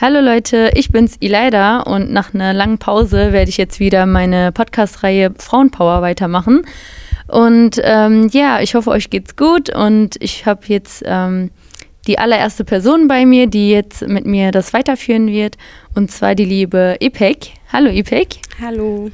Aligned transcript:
Hallo 0.00 0.20
Leute, 0.20 0.70
ich 0.74 0.92
bin's 0.92 1.16
Ileida 1.18 1.80
und 1.80 2.12
nach 2.12 2.32
einer 2.32 2.54
langen 2.54 2.78
Pause 2.78 3.32
werde 3.32 3.48
ich 3.48 3.56
jetzt 3.56 3.80
wieder 3.80 4.06
meine 4.06 4.52
Podcast-Reihe 4.52 5.34
Frauenpower 5.36 6.02
weitermachen. 6.02 6.64
Und 7.26 7.80
ähm, 7.82 8.28
ja, 8.32 8.60
ich 8.60 8.76
hoffe, 8.76 8.90
euch 8.90 9.10
geht's 9.10 9.34
gut 9.34 9.74
und 9.74 10.14
ich 10.20 10.46
habe 10.46 10.60
jetzt 10.68 11.02
ähm, 11.04 11.50
die 12.06 12.16
allererste 12.16 12.62
Person 12.62 13.08
bei 13.08 13.26
mir, 13.26 13.48
die 13.48 13.72
jetzt 13.72 14.06
mit 14.06 14.24
mir 14.24 14.52
das 14.52 14.72
weiterführen 14.72 15.26
wird 15.26 15.56
und 15.96 16.12
zwar 16.12 16.36
die 16.36 16.44
liebe 16.44 16.94
Ipek. 17.00 17.54
Hallo 17.72 17.90
Ipek. 17.90 18.36
Hallo. 18.62 19.10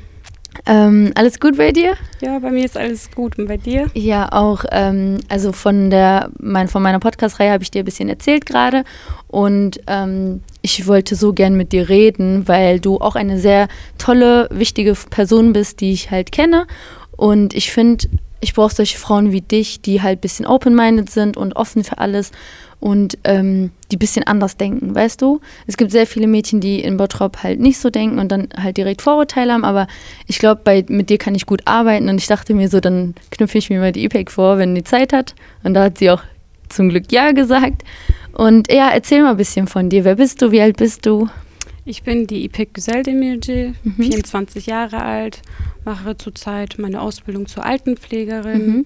Ähm, 0.67 1.13
alles 1.15 1.41
gut 1.41 1.59
bei 1.59 1.73
dir? 1.73 1.95
Ja, 2.21 2.39
bei 2.39 2.51
mir 2.51 2.65
ist 2.65 2.77
alles 2.77 3.11
gut. 3.11 3.39
Und 3.39 3.49
bei 3.49 3.59
dir? 3.59 3.91
Ja, 3.95 4.33
auch. 4.33 4.65
Ähm, 4.71 5.19
also 5.29 5.53
von, 5.53 5.91
der, 5.91 6.31
mein, 6.39 6.69
von 6.69 6.83
meiner 6.83 7.01
Podcast-Reihe 7.01 7.53
habe 7.53 7.63
ich 7.63 7.71
dir 7.71 7.83
ein 7.83 7.85
bisschen 7.85 8.09
erzählt 8.09 8.47
gerade. 8.47 8.85
Und 9.29 9.81
ähm, 9.87 10.43
ich 10.63 10.87
wollte 10.87 11.17
so 11.17 11.33
gern 11.33 11.55
mit 11.57 11.73
dir 11.73 11.89
reden, 11.89 12.49
weil 12.49 12.81
du 12.81 12.99
auch 12.99 13.15
eine 13.15 13.39
sehr 13.39 13.69
tolle, 13.99 14.49
wichtige 14.51 14.95
Person 15.11 15.53
bist, 15.53 15.81
die 15.81 15.93
ich 15.93 16.11
halt 16.11 16.33
kenne. 16.33 16.67
Und 17.17 17.55
ich 17.55 17.71
finde, 17.71 18.09
ich 18.41 18.55
brauche 18.55 18.75
solche 18.75 18.99
Frauen 18.99 19.33
wie 19.33 19.43
dich, 19.43 19.83
die 19.83 20.03
halt 20.03 20.19
ein 20.19 20.21
bisschen 20.21 20.47
open-minded 20.47 21.11
sind 21.11 21.37
und 21.37 21.57
offen 21.57 21.85
für 21.85 21.99
alles 21.99 22.33
und 22.85 23.17
ähm, 23.25 23.71
die 23.91 23.97
ein 23.97 23.99
bisschen 23.99 24.27
anders 24.27 24.59
denken, 24.59 24.95
weißt 24.95 25.23
du? 25.23 25.41
Es 25.67 25.79
gibt 25.79 25.91
sehr 25.91 26.07
viele 26.07 26.27
Mädchen, 26.27 26.61
die 26.61 26.81
in 26.81 26.99
Bottrop 26.99 27.43
halt 27.43 27.59
nicht 27.59 27.79
so 27.79 27.89
denken 27.89 28.19
und 28.19 28.31
dann 28.31 28.51
halt 28.55 28.77
direkt 28.77 29.01
Vorurteile 29.01 29.55
haben, 29.55 29.65
aber 29.65 29.87
ich 30.27 30.39
glaube, 30.39 30.85
mit 30.89 31.09
dir 31.09 31.17
kann 31.17 31.35
ich 31.35 31.47
gut 31.47 31.63
arbeiten 31.65 32.11
und 32.11 32.19
ich 32.19 32.27
dachte 32.27 32.53
mir 32.53 32.69
so, 32.69 32.81
dann 32.81 33.15
knüpfe 33.31 33.57
ich 33.57 33.71
mir 33.71 33.81
mal 33.81 33.93
die 33.93 34.05
EPEC 34.05 34.31
vor, 34.31 34.59
wenn 34.59 34.75
die 34.75 34.85
Zeit 34.85 35.15
hat. 35.15 35.35
Und 35.63 35.73
da 35.73 35.85
hat 35.85 35.97
sie 35.97 36.11
auch 36.11 36.23
zum 36.69 36.91
Glück 36.91 37.11
Ja 37.11 37.33
gesagt. 37.33 37.85
Und 38.33 38.71
ja, 38.71 38.91
erzähl 38.91 39.23
mal 39.23 39.31
ein 39.31 39.39
bisschen 39.39 39.67
von 39.67 39.89
dir. 39.89 40.05
Wer 40.05 40.17
bist 40.17 40.43
du? 40.43 40.53
Wie 40.53 40.61
alt 40.61 40.77
bist 40.77 41.07
du? 41.07 41.31
Ich 41.87 42.03
bin 42.03 42.27
die 42.27 42.45
İpek 42.45 42.75
Güzeldemirci, 42.75 43.73
mhm. 43.83 43.95
24 43.97 44.67
Jahre 44.67 45.03
alt, 45.03 45.41
mache 45.87 46.19
zurzeit 46.19 46.75
meine 46.77 47.01
Ausbildung 47.01 47.47
zur 47.47 47.65
Altenpflegerin. 47.65 48.67
Mhm 48.67 48.85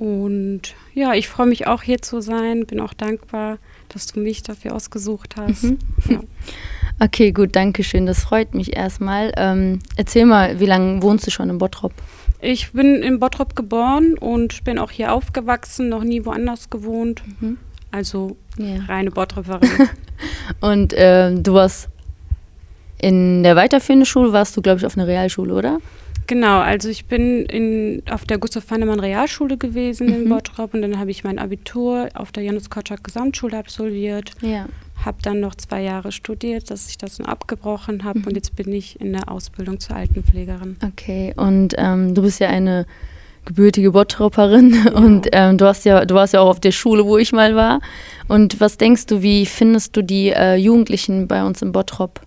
und 0.00 0.62
ja, 0.94 1.12
ich 1.12 1.28
freue 1.28 1.46
mich 1.46 1.66
auch 1.66 1.82
hier 1.82 2.00
zu 2.00 2.22
sein, 2.22 2.64
bin 2.64 2.80
auch 2.80 2.94
dankbar, 2.94 3.58
dass 3.90 4.06
du 4.06 4.18
mich 4.18 4.42
dafür 4.42 4.74
ausgesucht 4.74 5.34
hast. 5.36 5.64
Mhm. 5.64 5.78
Ja. 6.08 6.20
Okay, 7.02 7.32
gut, 7.32 7.56
danke 7.56 7.82
schön. 7.82 8.04
Das 8.04 8.24
freut 8.24 8.54
mich 8.54 8.76
erstmal. 8.76 9.32
Ähm, 9.38 9.78
erzähl 9.96 10.26
mal, 10.26 10.60
wie 10.60 10.66
lange 10.66 11.02
wohnst 11.02 11.26
du 11.26 11.30
schon 11.30 11.48
in 11.48 11.56
Bottrop? 11.56 11.94
Ich 12.42 12.72
bin 12.72 12.96
in 12.96 13.18
Bottrop 13.18 13.56
geboren 13.56 14.18
und 14.18 14.64
bin 14.64 14.78
auch 14.78 14.90
hier 14.90 15.14
aufgewachsen, 15.14 15.88
noch 15.88 16.04
nie 16.04 16.26
woanders 16.26 16.68
gewohnt. 16.68 17.22
Mhm. 17.40 17.56
Also 17.90 18.36
yeah. 18.58 18.84
reine 18.86 19.10
Bottroperin. 19.12 19.66
und 20.60 20.92
äh, 20.92 21.34
du 21.34 21.54
warst 21.54 21.88
in 22.98 23.44
der 23.44 23.56
weiterführenden 23.56 24.04
Schule, 24.04 24.34
warst 24.34 24.54
du, 24.58 24.60
glaube 24.60 24.80
ich, 24.80 24.84
auf 24.84 24.98
einer 24.98 25.06
Realschule, 25.06 25.54
oder? 25.54 25.78
Genau, 26.30 26.60
also 26.60 26.88
ich 26.88 27.06
bin 27.06 27.44
in, 27.46 28.04
auf 28.08 28.24
der 28.24 28.38
Gustav 28.38 28.70
Heinemann 28.70 29.00
Realschule 29.00 29.56
gewesen 29.56 30.06
mhm. 30.06 30.14
in 30.14 30.28
Bottrop 30.28 30.74
und 30.74 30.82
dann 30.82 31.00
habe 31.00 31.10
ich 31.10 31.24
mein 31.24 31.40
Abitur 31.40 32.08
auf 32.14 32.30
der 32.30 32.44
Janus 32.44 32.70
Kotschak 32.70 33.02
Gesamtschule 33.02 33.58
absolviert. 33.58 34.30
Ja. 34.40 34.66
Habe 35.04 35.18
dann 35.22 35.40
noch 35.40 35.56
zwei 35.56 35.82
Jahre 35.82 36.12
studiert, 36.12 36.70
dass 36.70 36.88
ich 36.88 36.98
das 36.98 37.16
dann 37.16 37.26
abgebrochen 37.26 38.04
habe 38.04 38.20
mhm. 38.20 38.26
und 38.28 38.36
jetzt 38.36 38.54
bin 38.54 38.72
ich 38.72 39.00
in 39.00 39.12
der 39.12 39.28
Ausbildung 39.28 39.80
zur 39.80 39.96
Altenpflegerin. 39.96 40.76
Okay, 40.86 41.34
und 41.36 41.74
ähm, 41.76 42.14
du 42.14 42.22
bist 42.22 42.38
ja 42.38 42.48
eine 42.48 42.86
gebürtige 43.44 43.90
Bottropperin 43.90 44.84
ja. 44.84 44.92
und 44.92 45.26
ähm, 45.32 45.58
du 45.58 45.64
hast 45.64 45.84
ja, 45.84 46.04
du 46.04 46.14
warst 46.14 46.32
ja 46.32 46.42
auch 46.42 46.50
auf 46.50 46.60
der 46.60 46.70
Schule, 46.70 47.06
wo 47.06 47.18
ich 47.18 47.32
mal 47.32 47.56
war. 47.56 47.80
Und 48.28 48.60
was 48.60 48.78
denkst 48.78 49.06
du, 49.06 49.20
wie 49.22 49.46
findest 49.46 49.96
du 49.96 50.02
die 50.04 50.28
äh, 50.28 50.54
Jugendlichen 50.54 51.26
bei 51.26 51.42
uns 51.42 51.60
in 51.60 51.72
Bottrop? 51.72 52.20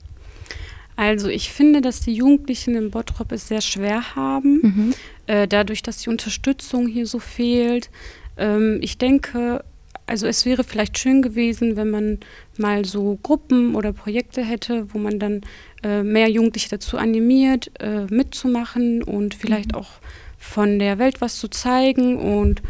Also 0.96 1.28
ich 1.30 1.52
finde, 1.52 1.82
dass 1.82 2.02
die 2.02 2.14
Jugendlichen 2.14 2.76
in 2.76 2.92
Bottrop 2.92 3.32
es 3.32 3.48
sehr 3.48 3.62
schwer 3.62 4.16
haben, 4.16 4.60
mhm. 4.62 4.94
äh, 5.28 5.48
dadurch, 5.48 5.82
dass 5.82 5.98
die 5.98 6.10
Unterstützung 6.10 6.88
hier 6.88 7.08
so 7.08 7.20
fehlt. 7.20 7.90
Ähm, 8.38 8.80
ich 8.82 8.98
denke, 8.98 9.64
also 10.06 10.28
es 10.28 10.46
wäre 10.46 10.64
vielleicht 10.64 10.98
schön 10.98 11.22
gewesen, 11.22 11.76
wenn 11.76 11.90
man 11.90 12.20
mal 12.58 12.86
so 12.86 13.18
Gruppen 13.24 13.76
oder 13.76 13.94
Projekte 13.94 14.44
hätte, 14.44 14.94
wo 14.94 15.00
man 15.00 15.20
dann 15.20 15.42
äh, 15.82 16.04
mehr 16.04 16.30
Jugendliche 16.30 16.70
dazu 16.70 16.98
animiert, 16.98 17.72
äh, 17.80 18.06
mitzumachen 18.06 19.02
und 19.02 19.34
vielleicht 19.34 19.72
mhm. 19.72 19.80
auch 19.80 19.90
von 20.38 20.78
der 20.78 21.00
Welt 21.00 21.22
was 21.22 21.40
zu 21.40 21.48
zeigen 21.48 22.18
und 22.18 22.62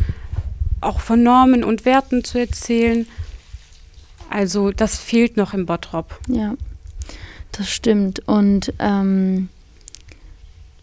auch 0.80 1.00
von 1.00 1.24
Normen 1.24 1.64
und 1.64 1.86
Werten 1.86 2.24
zu 2.24 2.38
erzählen. 2.38 3.08
Also 4.30 4.72
das 4.72 4.98
fehlt 4.98 5.38
noch 5.38 5.54
im 5.54 5.66
Bottrop. 5.66 6.20
Ja. 6.28 6.56
Das 7.54 7.70
stimmt. 7.70 8.28
Und 8.28 8.74
ähm, 8.80 9.50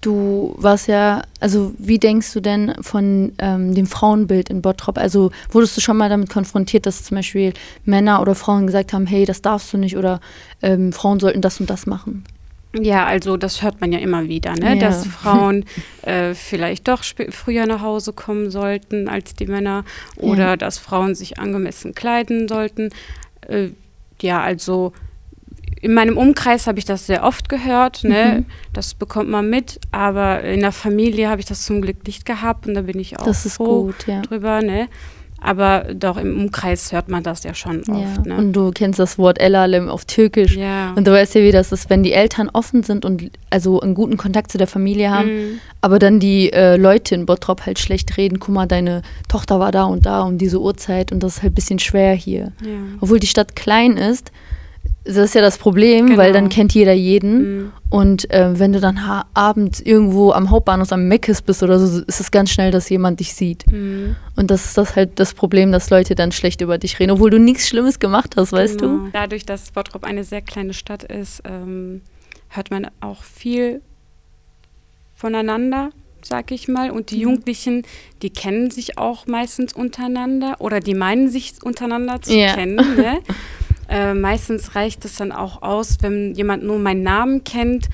du 0.00 0.54
warst 0.56 0.88
ja, 0.88 1.22
also 1.40 1.74
wie 1.78 1.98
denkst 1.98 2.32
du 2.32 2.40
denn 2.40 2.74
von 2.80 3.32
ähm, 3.38 3.74
dem 3.74 3.86
Frauenbild 3.86 4.48
in 4.48 4.62
Bottrop? 4.62 4.98
Also 4.98 5.30
wurdest 5.50 5.76
du 5.76 5.80
schon 5.80 5.96
mal 5.96 6.08
damit 6.08 6.30
konfrontiert, 6.30 6.86
dass 6.86 7.04
zum 7.04 7.16
Beispiel 7.16 7.52
Männer 7.84 8.22
oder 8.22 8.34
Frauen 8.34 8.66
gesagt 8.66 8.92
haben, 8.92 9.06
hey, 9.06 9.24
das 9.24 9.42
darfst 9.42 9.72
du 9.72 9.78
nicht 9.78 9.96
oder 9.96 10.20
ähm, 10.62 10.92
Frauen 10.92 11.20
sollten 11.20 11.42
das 11.42 11.60
und 11.60 11.68
das 11.68 11.86
machen? 11.86 12.24
Ja, 12.72 13.04
also 13.04 13.36
das 13.36 13.62
hört 13.62 13.80
man 13.80 13.90
ja 13.90 13.98
immer 13.98 14.28
wieder, 14.28 14.52
ne? 14.54 14.76
Ja. 14.76 14.76
dass 14.76 15.04
Frauen 15.22 15.64
äh, 16.02 16.34
vielleicht 16.34 16.86
doch 16.86 17.02
früher 17.30 17.66
nach 17.66 17.80
Hause 17.80 18.12
kommen 18.12 18.50
sollten 18.50 19.08
als 19.08 19.34
die 19.34 19.46
Männer 19.46 19.84
oder 20.16 20.50
ja. 20.50 20.56
dass 20.56 20.78
Frauen 20.78 21.16
sich 21.16 21.40
angemessen 21.40 21.96
kleiden 21.96 22.46
sollten. 22.46 22.90
Äh, 23.48 23.70
ja, 24.22 24.40
also 24.40 24.92
in 25.82 25.94
meinem 25.94 26.18
Umkreis 26.18 26.66
habe 26.66 26.78
ich 26.78 26.84
das 26.84 27.06
sehr 27.06 27.24
oft 27.24 27.48
gehört, 27.48 28.04
ne? 28.04 28.40
Mhm. 28.40 28.46
das 28.72 28.94
bekommt 28.94 29.30
man 29.30 29.48
mit, 29.48 29.80
aber 29.90 30.42
in 30.42 30.60
der 30.60 30.72
Familie 30.72 31.28
habe 31.28 31.40
ich 31.40 31.46
das 31.46 31.64
zum 31.64 31.80
Glück 31.80 32.06
nicht 32.06 32.26
gehabt 32.26 32.66
und 32.66 32.74
da 32.74 32.82
bin 32.82 32.98
ich 32.98 33.18
auch 33.18 33.24
das 33.24 33.46
ist 33.46 33.56
froh 33.56 33.84
gut, 33.84 34.06
ja. 34.06 34.20
drüber. 34.20 34.60
Ne? 34.60 34.88
Aber 35.42 35.86
doch 35.94 36.18
im 36.18 36.38
Umkreis 36.38 36.92
hört 36.92 37.08
man 37.08 37.22
das 37.22 37.44
ja 37.44 37.54
schon 37.54 37.78
oft. 37.80 37.88
Ja. 37.88 38.22
Ne? 38.26 38.36
Und 38.36 38.52
du 38.52 38.72
kennst 38.72 38.98
das 38.98 39.16
Wort 39.16 39.40
Elalem 39.40 39.88
auf 39.88 40.04
Türkisch. 40.04 40.54
Ja. 40.54 40.92
Und 40.94 41.06
du 41.06 41.12
weißt 41.12 41.34
ja, 41.34 41.40
wie 41.40 41.50
das 41.50 41.72
ist, 41.72 41.88
wenn 41.88 42.02
die 42.02 42.12
Eltern 42.12 42.50
offen 42.52 42.82
sind 42.82 43.06
und 43.06 43.30
also 43.48 43.80
einen 43.80 43.94
guten 43.94 44.18
Kontakt 44.18 44.52
zu 44.52 44.58
der 44.58 44.66
Familie 44.66 45.10
haben, 45.10 45.28
mhm. 45.28 45.60
aber 45.80 45.98
dann 45.98 46.20
die 46.20 46.52
äh, 46.52 46.76
Leute 46.76 47.14
in 47.14 47.24
Bottrop 47.24 47.64
halt 47.64 47.78
schlecht 47.78 48.18
reden. 48.18 48.38
Guck 48.38 48.54
mal, 48.54 48.66
deine 48.66 49.00
Tochter 49.28 49.58
war 49.58 49.72
da 49.72 49.84
und 49.84 50.04
da 50.04 50.22
um 50.22 50.36
diese 50.36 50.60
Uhrzeit 50.60 51.10
und 51.10 51.22
das 51.22 51.36
ist 51.36 51.42
halt 51.42 51.52
ein 51.52 51.54
bisschen 51.54 51.78
schwer 51.78 52.12
hier. 52.12 52.52
Ja. 52.62 52.78
Obwohl 53.00 53.18
die 53.18 53.26
Stadt 53.26 53.56
klein 53.56 53.96
ist, 53.96 54.30
das 55.14 55.30
ist 55.30 55.34
ja 55.34 55.40
das 55.40 55.58
Problem, 55.58 56.06
genau. 56.06 56.18
weil 56.18 56.32
dann 56.32 56.48
kennt 56.48 56.72
jeder 56.72 56.92
jeden. 56.92 57.38
Mhm. 57.38 57.72
Und 57.90 58.30
äh, 58.30 58.58
wenn 58.58 58.72
du 58.72 58.80
dann 58.80 58.98
abends 59.34 59.80
irgendwo 59.80 60.32
am 60.32 60.50
Hauptbahnhof 60.50 60.92
am 60.92 61.08
Meckes 61.08 61.42
bist 61.42 61.62
oder 61.62 61.78
so, 61.78 62.02
ist 62.02 62.20
es 62.20 62.30
ganz 62.30 62.50
schnell, 62.50 62.70
dass 62.70 62.88
jemand 62.88 63.20
dich 63.20 63.34
sieht. 63.34 63.70
Mhm. 63.70 64.16
Und 64.36 64.50
das 64.50 64.66
ist 64.66 64.78
das 64.78 64.96
halt 64.96 65.18
das 65.18 65.34
Problem, 65.34 65.72
dass 65.72 65.90
Leute 65.90 66.14
dann 66.14 66.32
schlecht 66.32 66.60
über 66.60 66.78
dich 66.78 66.98
reden, 67.00 67.12
obwohl 67.12 67.30
du 67.30 67.38
nichts 67.38 67.68
Schlimmes 67.68 67.98
gemacht 67.98 68.36
hast, 68.36 68.52
weißt 68.52 68.78
genau. 68.78 69.06
du? 69.06 69.10
Dadurch, 69.12 69.44
dass 69.44 69.72
Bottrop 69.72 70.04
eine 70.04 70.24
sehr 70.24 70.42
kleine 70.42 70.72
Stadt 70.72 71.02
ist, 71.02 71.42
ähm, 71.44 72.02
hört 72.48 72.70
man 72.70 72.88
auch 73.00 73.22
viel 73.24 73.82
voneinander, 75.14 75.90
sag 76.22 76.52
ich 76.52 76.68
mal. 76.68 76.90
Und 76.90 77.10
die 77.10 77.16
mhm. 77.16 77.22
Jugendlichen, 77.22 77.82
die 78.22 78.30
kennen 78.30 78.70
sich 78.70 78.98
auch 78.98 79.26
meistens 79.26 79.72
untereinander 79.72 80.56
oder 80.60 80.80
die 80.80 80.94
meinen 80.94 81.28
sich 81.28 81.54
untereinander 81.62 82.22
zu 82.22 82.36
ja. 82.36 82.54
kennen. 82.54 82.76
Ne? 82.76 83.18
Äh, 83.90 84.14
meistens 84.14 84.76
reicht 84.76 85.04
es 85.04 85.16
dann 85.16 85.32
auch 85.32 85.62
aus, 85.62 85.98
wenn 86.00 86.34
jemand 86.34 86.62
nur 86.62 86.78
meinen 86.78 87.02
Namen 87.02 87.42
kennt 87.42 87.88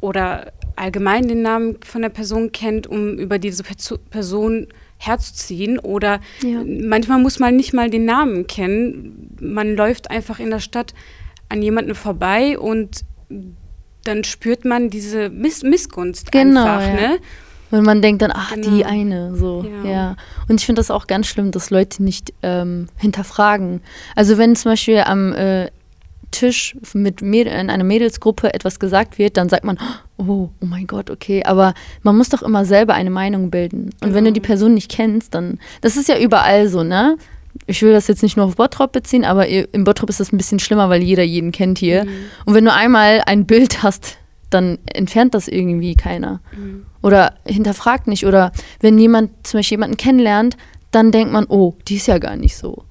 oder 0.00 0.52
allgemein 0.74 1.28
den 1.28 1.42
Namen 1.42 1.76
von 1.84 2.02
der 2.02 2.08
Person 2.08 2.50
kennt, 2.52 2.86
um 2.88 3.16
über 3.16 3.38
diese 3.38 3.62
Person 4.10 4.66
herzuziehen. 4.98 5.78
Oder 5.78 6.20
ja. 6.42 6.62
manchmal 6.64 7.20
muss 7.20 7.38
man 7.38 7.54
nicht 7.54 7.72
mal 7.72 7.90
den 7.90 8.06
Namen 8.06 8.46
kennen. 8.46 9.36
Man 9.40 9.76
läuft 9.76 10.10
einfach 10.10 10.40
in 10.40 10.50
der 10.50 10.60
Stadt 10.60 10.94
an 11.48 11.62
jemanden 11.62 11.94
vorbei 11.94 12.58
und 12.58 13.04
dann 14.04 14.24
spürt 14.24 14.64
man 14.64 14.90
diese 14.90 15.28
Miss 15.28 15.62
Missgunst 15.62 16.32
genau, 16.32 16.64
einfach. 16.64 17.00
Ja. 17.00 17.08
Ne? 17.08 17.18
Und 17.70 17.84
man 17.84 18.02
denkt 18.02 18.22
dann, 18.22 18.32
ach, 18.34 18.54
genau. 18.54 18.70
die 18.70 18.84
eine, 18.84 19.36
so, 19.36 19.64
ja. 19.84 19.90
ja. 19.90 20.16
Und 20.48 20.60
ich 20.60 20.66
finde 20.66 20.80
das 20.80 20.90
auch 20.90 21.06
ganz 21.06 21.26
schlimm, 21.26 21.50
dass 21.50 21.70
Leute 21.70 22.02
nicht 22.02 22.32
ähm, 22.42 22.88
hinterfragen. 22.96 23.80
Also 24.16 24.38
wenn 24.38 24.56
zum 24.56 24.72
Beispiel 24.72 25.02
am 25.06 25.32
äh, 25.32 25.70
Tisch 26.30 26.76
mit 26.94 27.22
Mäd 27.22 27.46
in 27.46 27.70
einer 27.70 27.84
Mädelsgruppe 27.84 28.54
etwas 28.54 28.78
gesagt 28.78 29.18
wird, 29.18 29.36
dann 29.36 29.48
sagt 29.48 29.64
man, 29.64 29.78
oh, 30.16 30.48
oh 30.60 30.66
mein 30.66 30.86
Gott, 30.86 31.10
okay. 31.10 31.42
Aber 31.44 31.74
man 32.02 32.16
muss 32.16 32.28
doch 32.28 32.42
immer 32.42 32.64
selber 32.64 32.94
eine 32.94 33.10
Meinung 33.10 33.50
bilden. 33.50 33.84
Und 33.84 34.00
genau. 34.00 34.14
wenn 34.14 34.24
du 34.24 34.32
die 34.32 34.40
genau. 34.40 34.48
Person 34.48 34.74
nicht 34.74 34.90
kennst, 34.90 35.34
dann, 35.34 35.58
das 35.80 35.96
ist 35.96 36.08
ja 36.08 36.18
überall 36.18 36.68
so, 36.68 36.82
ne? 36.82 37.16
Ich 37.66 37.82
will 37.82 37.92
das 37.92 38.06
jetzt 38.06 38.22
nicht 38.22 38.36
nur 38.36 38.46
auf 38.46 38.56
Bottrop 38.56 38.92
beziehen, 38.92 39.24
aber 39.24 39.48
im 39.48 39.82
Bottrop 39.82 40.08
ist 40.08 40.20
das 40.20 40.32
ein 40.32 40.36
bisschen 40.36 40.60
schlimmer, 40.60 40.88
weil 40.88 41.02
jeder 41.02 41.24
jeden 41.24 41.50
kennt 41.50 41.78
hier. 41.78 42.04
Mhm. 42.04 42.10
Und 42.44 42.54
wenn 42.54 42.64
du 42.64 42.72
einmal 42.72 43.22
ein 43.26 43.44
Bild 43.44 43.82
hast, 43.82 44.18
dann 44.50 44.78
entfernt 44.86 45.34
das 45.34 45.48
irgendwie 45.48 45.94
keiner. 45.94 46.40
Mhm. 46.56 46.86
Oder 47.02 47.34
hinterfragt 47.46 48.06
nicht. 48.06 48.26
Oder 48.26 48.52
wenn 48.80 48.98
jemand 48.98 49.46
zum 49.46 49.58
Beispiel 49.58 49.76
jemanden 49.76 49.96
kennenlernt, 49.96 50.56
dann 50.90 51.12
denkt 51.12 51.32
man, 51.32 51.46
oh, 51.48 51.74
die 51.88 51.96
ist 51.96 52.08
ja 52.08 52.18
gar 52.18 52.36
nicht 52.36 52.56
so. 52.56 52.84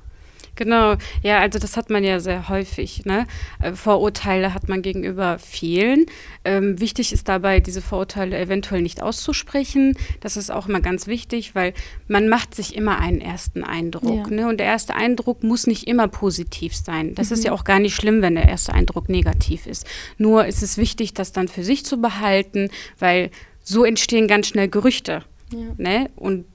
Genau, 0.60 0.96
ja, 1.24 1.40
also 1.40 1.58
das 1.58 1.78
hat 1.78 1.90
man 1.90 2.04
ja 2.04 2.20
sehr 2.20 2.50
häufig. 2.50 3.06
Ne? 3.06 3.28
Äh, 3.62 3.72
Vorurteile 3.72 4.54
hat 4.54 4.68
man 4.68 4.82
gegenüber 4.82 5.40
vielen. 5.40 6.06
Ähm, 6.44 6.82
wichtig 6.82 7.14
ist 7.14 7.30
dabei, 7.30 7.62
diese 7.62 7.82
Vorurteile 7.82 8.38
eventuell 8.38 8.82
nicht 8.82 9.02
auszusprechen. 9.02 9.98
Das 10.20 10.36
ist 10.36 10.52
auch 10.52 10.68
immer 10.68 10.82
ganz 10.82 11.08
wichtig, 11.08 11.56
weil 11.56 11.74
man 12.10 12.28
macht 12.28 12.56
sich 12.56 12.76
immer 12.76 13.00
einen 13.00 13.22
ersten 13.22 13.64
Eindruck. 13.64 14.30
Ja. 14.30 14.36
Ne? 14.36 14.50
Und 14.50 14.58
der 14.58 14.68
erste 14.68 14.96
Eindruck 14.96 15.44
muss 15.44 15.66
nicht 15.66 15.88
immer 15.88 16.10
positiv 16.10 16.76
sein. 16.76 17.16
Das 17.16 17.30
mhm. 17.30 17.36
ist 17.36 17.44
ja 17.46 17.54
auch 17.54 17.64
gar 17.64 17.80
nicht 17.80 17.96
schlimm, 17.96 18.22
wenn 18.22 18.36
der 18.36 18.50
erste 18.50 18.74
Eindruck 18.74 19.08
negativ 19.08 19.66
ist. 19.66 19.88
Nur 20.18 20.46
ist 20.46 20.62
es 20.62 20.78
wichtig, 20.78 21.14
das 21.14 21.32
dann 21.32 21.48
für 21.48 21.64
sich 21.64 21.86
zu 21.86 22.02
behalten, 22.02 22.70
weil 23.00 23.32
so 23.64 23.86
entstehen 23.86 24.28
ganz 24.28 24.48
schnell 24.48 24.68
Gerüchte. 24.68 25.24
Ja. 25.54 25.60
Ne? 25.78 26.10
Und 26.18 26.46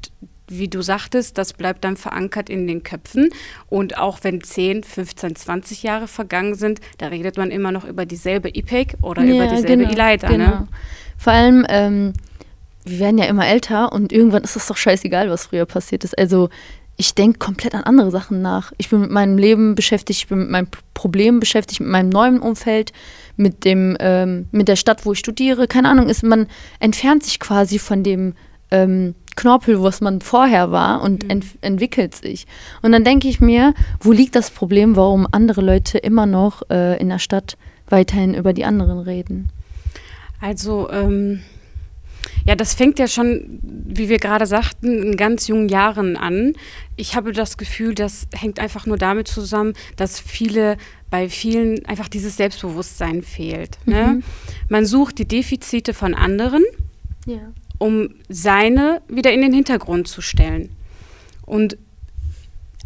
wie 0.59 0.69
du 0.69 0.83
sagtest, 0.83 1.39
das 1.39 1.53
bleibt 1.53 1.85
dann 1.85 1.97
verankert 1.97 2.51
in 2.51 2.67
den 2.67 2.83
Köpfen. 2.83 3.31
Und 3.69 3.99
auch 3.99 4.19
wenn 4.23 4.43
10, 4.43 4.85
15, 4.85 5.37
20 5.37 5.83
Jahre 5.83 6.09
vergangen 6.09 6.55
sind, 6.55 6.81
da 6.99 7.09
redet 7.09 7.37
man 7.37 7.51
immer 7.51 7.73
noch 7.73 7.85
über 7.85 8.07
dieselbe 8.07 8.49
IPEC 8.49 8.97
oder 9.03 9.23
ja, 9.23 9.35
über 9.35 9.55
dieselbe 9.55 9.87
genau, 9.87 10.07
Elida. 10.07 10.29
Genau. 10.29 10.47
Ne? 10.47 10.69
Vor 11.17 11.33
allem, 11.33 11.67
ähm, 11.69 12.13
wir 12.85 12.99
werden 12.99 13.19
ja 13.19 13.25
immer 13.27 13.47
älter 13.47 13.93
und 13.93 14.13
irgendwann 14.13 14.45
ist 14.45 14.57
es 14.57 14.67
doch 14.67 14.77
scheißegal, 14.77 15.31
was 15.31 15.47
früher 15.47 15.67
passiert 15.67 16.05
ist. 16.05 16.19
Also 16.19 16.51
ich 16.97 17.15
denke 17.15 17.39
komplett 17.39 17.75
an 17.75 17.83
andere 17.85 18.11
Sachen 18.11 18.41
nach. 18.43 18.73
Ich 18.79 18.89
bin 18.89 19.01
mit 19.01 19.11
meinem 19.11 19.37
Leben 19.37 19.75
beschäftigt, 19.75 20.21
ich 20.21 20.29
bin 20.29 20.39
mit 20.39 20.51
meinem 20.51 20.69
Problem 20.93 21.41
beschäftigt, 21.41 21.81
mit 21.81 21.89
meinem 21.89 22.09
neuen 22.09 22.41
Umfeld, 22.41 22.93
mit 23.37 23.65
dem, 23.65 23.97
ähm, 23.99 24.49
mit 24.53 24.69
der 24.69 24.77
Stadt, 24.77 25.05
wo 25.05 25.13
ich 25.13 25.19
studiere. 25.19 25.67
Keine 25.67 25.89
Ahnung, 25.89 26.09
ist 26.09 26.23
man 26.23 26.47
entfernt 26.79 27.25
sich 27.25 27.41
quasi 27.41 27.79
von 27.79 28.03
dem 28.03 28.35
ähm, 28.71 29.15
Knorpel, 29.37 29.83
was 29.83 30.01
man 30.01 30.21
vorher 30.21 30.71
war 30.71 31.03
und 31.03 31.25
mhm. 31.25 31.31
ent 31.31 31.47
entwickelt 31.61 32.15
sich. 32.15 32.47
Und 32.83 32.93
dann 32.93 33.05
denke 33.05 33.29
ich 33.29 33.41
mir, 33.41 33.75
wo 34.01 34.13
liegt 34.13 34.37
das 34.37 34.51
Problem, 34.51 34.97
warum 34.97 35.27
andere 35.31 35.61
Leute 35.61 35.99
immer 35.99 36.27
noch 36.27 36.63
äh, 36.71 36.99
in 37.01 37.09
der 37.09 37.19
Stadt 37.19 37.57
weiterhin 37.89 38.35
über 38.35 38.53
die 38.53 38.65
anderen 38.65 38.99
reden? 39.01 39.51
Also, 40.41 40.91
ähm, 40.91 41.41
ja, 42.45 42.55
das 42.55 42.75
fängt 42.75 42.99
ja 42.99 43.09
schon, 43.09 43.61
wie 43.63 44.09
wir 44.09 44.19
gerade 44.19 44.47
sagten, 44.47 45.03
in 45.03 45.17
ganz 45.17 45.49
jungen 45.49 45.69
Jahren 45.69 46.17
an. 46.17 46.53
Ich 46.97 47.17
habe 47.17 47.33
das 47.33 47.57
Gefühl, 47.57 47.95
das 47.95 48.27
hängt 48.35 48.61
einfach 48.61 48.87
nur 48.87 48.99
damit 48.99 49.29
zusammen, 49.29 49.73
dass 49.97 50.21
viele 50.21 50.77
bei 51.11 51.29
vielen 51.29 51.85
einfach 51.87 52.09
dieses 52.09 52.37
Selbstbewusstsein 52.37 53.23
fehlt. 53.23 53.79
Ne? 53.87 54.07
Mhm. 54.07 54.23
Man 54.69 54.85
sucht 54.85 55.19
die 55.19 55.29
Defizite 55.29 55.95
von 55.95 56.15
anderen. 56.15 56.63
Ja 57.27 57.53
um 57.79 58.15
seine 58.29 59.03
wieder 59.09 59.33
in 59.33 59.43
den 59.43 59.53
Hintergrund 59.53 60.09
zu 60.09 60.21
stellen. 60.21 60.75
Und 61.47 61.77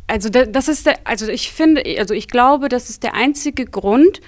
also 0.07 0.31
das 0.31 0.69
ist 0.69 0.87
der, 0.87 0.99
also 1.05 1.29
ich 1.29 1.53
finde, 1.53 1.83
also 1.99 2.15
ich 2.15 2.29
glaube, 2.29 2.69
das 2.69 2.89
ist 2.89 3.03
der 3.03 3.15
einzige 3.15 3.67
Grund, 3.67 4.21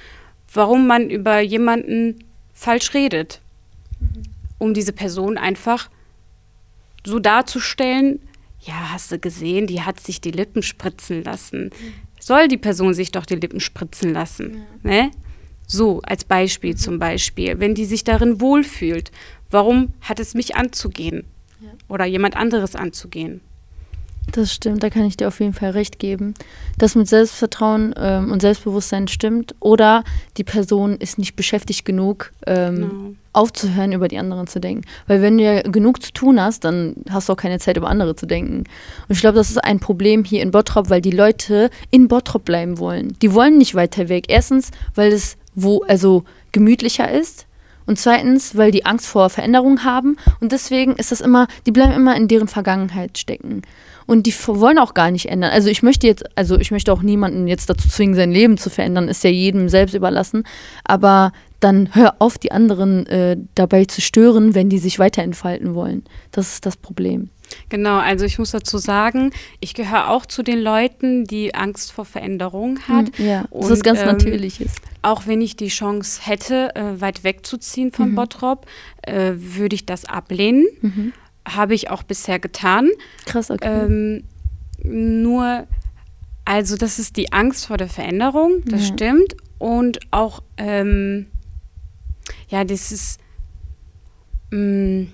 warum 0.53 0.87
man 0.87 1.09
über 1.09 1.41
jemanden 1.41 2.25
falsch 2.53 2.93
redet. 2.95 3.41
Mhm. 3.99 4.23
Um 4.59 4.75
diese 4.75 4.93
Person 4.93 5.39
einfach 5.39 5.89
so 7.07 7.19
darzustellen, 7.19 8.21
ja, 8.61 8.93
hast 8.93 9.11
du 9.11 9.19
gesehen, 9.19 9.67
die 9.67 9.81
hat 9.81 10.01
sich 10.01 10.21
die 10.21 10.33
Lippen 10.33 10.63
spritzen 10.63 11.25
lassen. 11.25 11.65
Mhm. 11.65 11.93
Soll 12.19 12.49
die 12.49 12.59
Person 12.59 12.93
sich 12.93 13.11
doch 13.11 13.25
die 13.25 13.37
Lippen 13.37 13.61
spritzen 13.61 14.13
lassen? 14.13 14.65
Ja. 14.85 14.91
Ne? 14.91 15.11
So, 15.67 16.03
als 16.03 16.25
Beispiel 16.25 16.73
mhm. 16.73 16.77
zum 16.77 16.99
Beispiel, 16.99 17.59
wenn 17.59 17.75
die 17.75 17.87
sich 17.87 18.05
darin 18.05 18.41
wohlfühlt. 18.41 19.11
Warum 19.51 19.93
hat 20.01 20.21
es 20.21 20.35
mich 20.35 20.57
anzugehen 20.57 21.25
ja. 21.61 21.71
oder 21.89 22.05
jemand 22.05 22.37
anderes 22.37 22.77
anzugehen? 22.77 23.41
Das 24.33 24.53
stimmt, 24.53 24.83
da 24.83 24.91
kann 24.91 25.05
ich 25.07 25.17
dir 25.17 25.29
auf 25.29 25.41
jeden 25.41 25.55
Fall 25.55 25.71
recht 25.71 25.99
geben. 25.99 26.35
Das 26.79 26.95
mit 26.95 27.09
Selbstvertrauen 27.09 27.95
ähm, 27.97 28.31
und 28.31 28.41
Selbstbewusstsein 28.41 29.09
stimmt. 29.09 29.55
Oder 29.61 30.05
die 30.37 30.45
Person 30.45 30.97
ist 30.97 31.19
nicht 31.19 31.37
beschäftigt 31.37 31.85
genug, 31.85 32.33
ähm, 32.47 32.75
genau. 32.77 33.15
aufzuhören, 33.33 33.93
über 33.93 34.09
die 34.09 34.19
anderen 34.19 34.47
zu 34.47 34.61
denken. 34.61 34.85
Weil 35.07 35.23
wenn 35.23 35.39
du 35.39 35.45
ja 35.45 35.63
genug 35.63 36.03
zu 36.03 36.13
tun 36.13 36.41
hast, 36.41 36.65
dann 36.65 36.97
hast 37.09 37.29
du 37.29 37.33
auch 37.33 37.37
keine 37.37 37.59
Zeit, 37.59 37.77
über 37.77 37.89
andere 37.89 38.15
zu 38.15 38.27
denken. 38.27 38.59
Und 38.59 39.15
ich 39.15 39.21
glaube, 39.21 39.37
das 39.37 39.51
ist 39.51 39.65
ein 39.65 39.81
Problem 39.81 40.25
hier 40.25 40.43
in 40.43 40.51
Bottrop, 40.53 40.91
weil 40.91 41.01
die 41.01 41.11
Leute 41.11 41.71
in 41.91 42.09
Bottrop 42.09 42.45
bleiben 42.45 42.79
wollen. 42.79 43.17
Die 43.23 43.35
wollen 43.35 43.59
nicht 43.59 43.75
weiter 43.75 44.09
weg. 44.09 44.27
Erstens, 44.29 44.71
weil 44.95 45.13
es 45.13 45.37
wo, 45.55 45.83
also 45.89 46.25
gemütlicher 46.53 47.11
ist 47.11 47.47
und 47.91 47.99
zweitens, 47.99 48.57
weil 48.57 48.71
die 48.71 48.87
Angst 48.87 49.09
vor 49.09 49.31
Veränderung 49.31 49.83
haben. 49.83 50.17
Und 50.39 50.53
deswegen 50.53 50.95
ist 50.95 51.11
das 51.11 51.21
immer, 51.21 51.49
die 51.67 51.73
bleiben 51.73 51.91
immer 51.91 52.15
in 52.15 52.29
deren 52.29 52.47
Vergangenheit 52.47 53.19
stecken. 53.19 53.63
Und 54.11 54.27
die 54.27 54.35
wollen 54.49 54.81
auch 54.81 54.95
gar 54.95 55.13
nicht 55.13 55.27
ändern. 55.27 55.53
Also 55.53 55.69
ich 55.69 55.85
möchte 55.85 56.09
jetzt, 56.09 56.25
also 56.37 56.59
ich 56.59 56.73
möchte 56.73 56.93
auch 56.93 57.01
niemanden 57.01 57.47
jetzt 57.47 57.71
dazu 57.71 57.89
zwingen, 57.89 58.17
sein 58.17 58.33
Leben 58.33 58.59
zu 58.59 58.69
verändern, 58.69 59.07
ist 59.07 59.23
ja 59.23 59.31
jedem 59.31 59.69
selbst 59.69 59.95
überlassen. 59.95 60.43
Aber 60.83 61.31
dann 61.61 61.95
hör 61.95 62.17
auf, 62.19 62.37
die 62.37 62.51
anderen 62.51 63.07
äh, 63.07 63.37
dabei 63.55 63.85
zu 63.85 64.01
stören, 64.01 64.57
wenn 64.57 64.69
die 64.69 64.79
sich 64.79 64.99
weiterentfalten 64.99 65.77
wollen. 65.77 66.03
Das 66.33 66.55
ist 66.55 66.67
das 66.67 66.77
Problem. 66.77 67.31
Genau, 67.69 67.99
also 67.99 68.25
ich 68.25 68.41
muss 68.41 68.51
dazu 68.51 68.79
sagen, 68.79 69.31
ich 69.61 69.75
gehöre 69.75 70.11
auch 70.11 70.27
zu 70.27 70.43
den 70.43 70.61
Leuten, 70.61 71.25
die 71.25 71.55
Angst 71.55 71.93
vor 71.93 72.05
Veränderung 72.05 72.81
hat. 72.89 73.17
Hm, 73.17 73.25
ja, 73.25 73.45
das 73.53 73.71
ist 73.71 73.85
ganz 73.85 74.01
ähm, 74.01 74.07
natürlich 74.07 74.61
ist. 74.61 74.77
Auch 75.03 75.29
wenn 75.29 75.41
ich 75.41 75.55
die 75.55 75.69
Chance 75.69 76.23
hätte, 76.25 76.75
äh, 76.75 77.01
weit 77.01 77.23
wegzuziehen 77.23 77.93
von 77.93 78.11
mhm. 78.11 78.15
Bottrop, 78.17 78.67
äh, 79.03 79.35
würde 79.37 79.77
ich 79.77 79.87
das 79.87 80.05
ablehnen. 80.05 80.67
Mhm. 80.81 81.13
Habe 81.47 81.75
ich 81.75 81.91
auch 81.91 82.03
bisher 82.03 82.39
getan. 82.39 82.91
Krass, 83.27 83.51
okay. 83.51 83.85
Ähm, 83.85 84.25
nur, 84.83 85.67
also 86.45 86.77
das 86.77 86.99
ist 86.99 87.17
die 87.17 87.33
Angst 87.33 87.67
vor 87.67 87.77
der 87.77 87.89
Veränderung, 87.89 88.63
das 88.65 88.89
ja. 88.89 88.95
stimmt. 88.95 89.37
Und 89.59 90.01
auch, 90.11 90.43
ähm, 90.57 91.27
ja, 92.49 92.65
das 92.65 92.93
ist, 92.93 93.21
mh, 94.51 94.59
mm, 94.59 95.13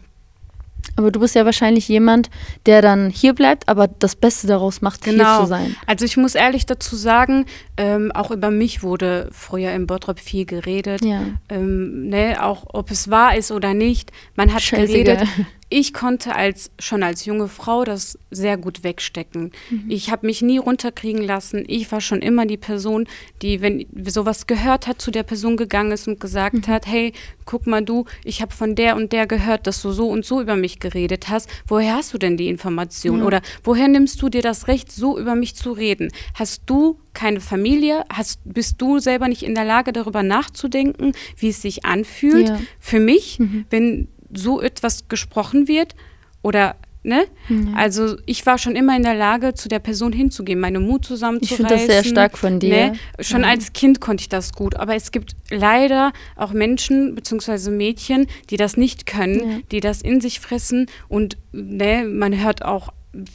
aber 0.97 1.11
du 1.11 1.21
bist 1.21 1.35
ja 1.35 1.45
wahrscheinlich 1.45 1.89
jemand, 1.89 2.31
der 2.65 2.81
dann 2.81 3.11
hier 3.11 3.35
bleibt, 3.35 3.69
aber 3.69 3.87
das 3.87 4.17
Beste 4.17 4.47
daraus 4.47 4.81
macht, 4.81 5.03
genau. 5.03 5.25
hier 5.25 5.41
zu 5.43 5.49
sein. 5.49 5.77
Also 5.87 6.07
ich 6.07 6.17
muss 6.17 6.35
ehrlich 6.35 6.65
dazu 6.65 6.97
sagen, 6.97 7.45
ähm, 7.77 8.13
auch 8.13 8.31
über 8.31 8.51
mich 8.51 8.83
wurde 8.83 9.29
früher 9.33 9.73
im 9.73 9.87
Bottrop 9.87 10.19
viel 10.19 10.47
geredet. 10.47 11.05
Ja. 11.05 11.23
Ähm, 11.51 12.09
ne, 12.09 12.43
auch 12.43 12.65
ob 12.73 12.91
es 12.91 13.11
wahr 13.11 13.37
ist 13.37 13.51
oder 13.51 13.75
nicht. 13.75 14.11
Man 14.37 14.55
hat 14.55 14.63
Scheißegal. 14.63 14.87
geredet 14.87 15.29
ich 15.69 15.93
konnte 15.93 16.35
als 16.35 16.71
schon 16.79 17.03
als 17.03 17.25
junge 17.25 17.49
Frau 17.49 17.85
das 17.85 18.19
sehr 18.31 18.57
gut 18.57 18.85
wegstecken. 18.85 19.51
Mhm. 19.69 19.85
Ich 19.89 20.13
habe 20.13 20.27
mich 20.27 20.41
nie 20.41 20.59
runterkriegen 20.59 21.23
lassen. 21.23 21.65
Ich 21.67 21.91
war 21.91 22.01
schon 22.01 22.23
immer 22.23 22.47
die 22.47 22.57
Person, 22.57 23.09
die, 23.43 23.61
wenn 23.61 23.85
sowas 24.07 24.47
gehört 24.47 24.87
hat, 24.87 25.03
zu 25.03 25.11
der 25.11 25.25
Person 25.25 25.57
gegangen 25.57 25.91
ist 25.91 26.07
und 26.07 26.21
gesagt 26.21 26.55
mhm. 26.55 26.67
hat, 26.69 26.87
hey, 26.87 27.13
guck 27.47 27.67
mal 27.67 27.83
du, 27.83 28.05
ich 28.23 28.43
habe 28.43 28.53
von 28.53 28.77
der 28.77 28.95
und 28.95 29.13
der 29.13 29.27
gehört, 29.27 29.67
dass 29.67 29.83
du 29.83 29.91
so 29.91 30.09
und 30.09 30.25
so 30.25 30.41
über 30.41 30.55
mich 30.55 30.79
geredet 30.79 31.29
hast. 31.29 31.49
Woher 31.67 31.97
hast 31.97 32.15
du 32.15 32.19
denn 32.19 32.37
die 32.37 32.49
Information? 32.49 33.21
Mhm. 33.21 33.27
Oder 33.27 33.41
woher 33.65 33.89
nimmst 33.89 34.23
du 34.23 34.29
dir 34.29 34.43
das 34.43 34.69
Recht, 34.69 34.93
so 34.93 35.19
über 35.19 35.35
mich 35.35 35.57
zu 35.57 35.73
reden? 35.73 36.13
Hast 36.35 36.63
du 36.67 37.01
keine 37.13 37.41
Familie? 37.41 38.05
Hast, 38.13 38.41
bist 38.45 38.81
du 38.81 39.01
selber 39.01 39.27
nicht 39.27 39.43
in 39.43 39.57
der 39.57 39.65
Lage, 39.65 39.93
darüber 39.93 40.23
nachzudenken, 40.23 41.13
wie 41.39 41.49
es 41.49 41.61
sich 41.61 41.85
anfühlt? 41.85 42.51
Ja. 42.51 42.61
Für 42.79 43.01
mich, 43.01 43.41
mhm. 43.41 43.65
wenn 43.71 44.09
so 44.33 44.61
etwas 44.61 45.09
gesprochen 45.09 45.69
wird 45.69 45.95
oder 46.43 46.77
Ne? 47.07 47.25
Mhm. 47.49 47.73
Also 47.77 48.17
ich 48.27 48.45
war 48.47 48.59
schon 48.59 48.75
immer 48.75 48.97
in 48.97 49.05
der 49.05 49.15
Lage, 49.15 49.55
zu 49.55 49.69
der 49.69 49.79
Person 49.79 50.13
hinzugehen, 50.13 50.59
meine 50.59 50.81
Mut 50.81 51.05
zusammenzureißen. 51.05 51.65
Ich 51.65 51.69
finde 51.69 51.87
das 51.87 51.87
sehr 51.87 52.03
stark 52.03 52.37
von 52.37 52.59
dir. 52.59 52.91
Ne? 52.91 52.93
Schon 53.21 53.43
mhm. 53.43 53.47
als 53.47 53.73
Kind 53.73 54.01
konnte 54.01 54.23
ich 54.23 54.29
das 54.29 54.53
gut, 54.53 54.75
aber 54.75 54.97
es 54.97 55.13
gibt 55.13 55.37
leider 55.49 56.13
auch 56.35 56.53
Menschen 56.53 57.15
bzw. 57.15 57.71
Mädchen, 57.71 58.27
die 58.51 58.57
das 58.57 58.77
nicht 58.77 59.07
können, 59.07 59.51
ja. 59.51 59.59
die 59.71 59.79
das 59.79 60.03
in 60.03 60.21
sich 60.21 60.41
fressen 60.41 60.87
und 61.07 61.37
ne, 61.53 62.05
man 62.09 62.43
hört 62.43 62.65
auch 62.65 62.93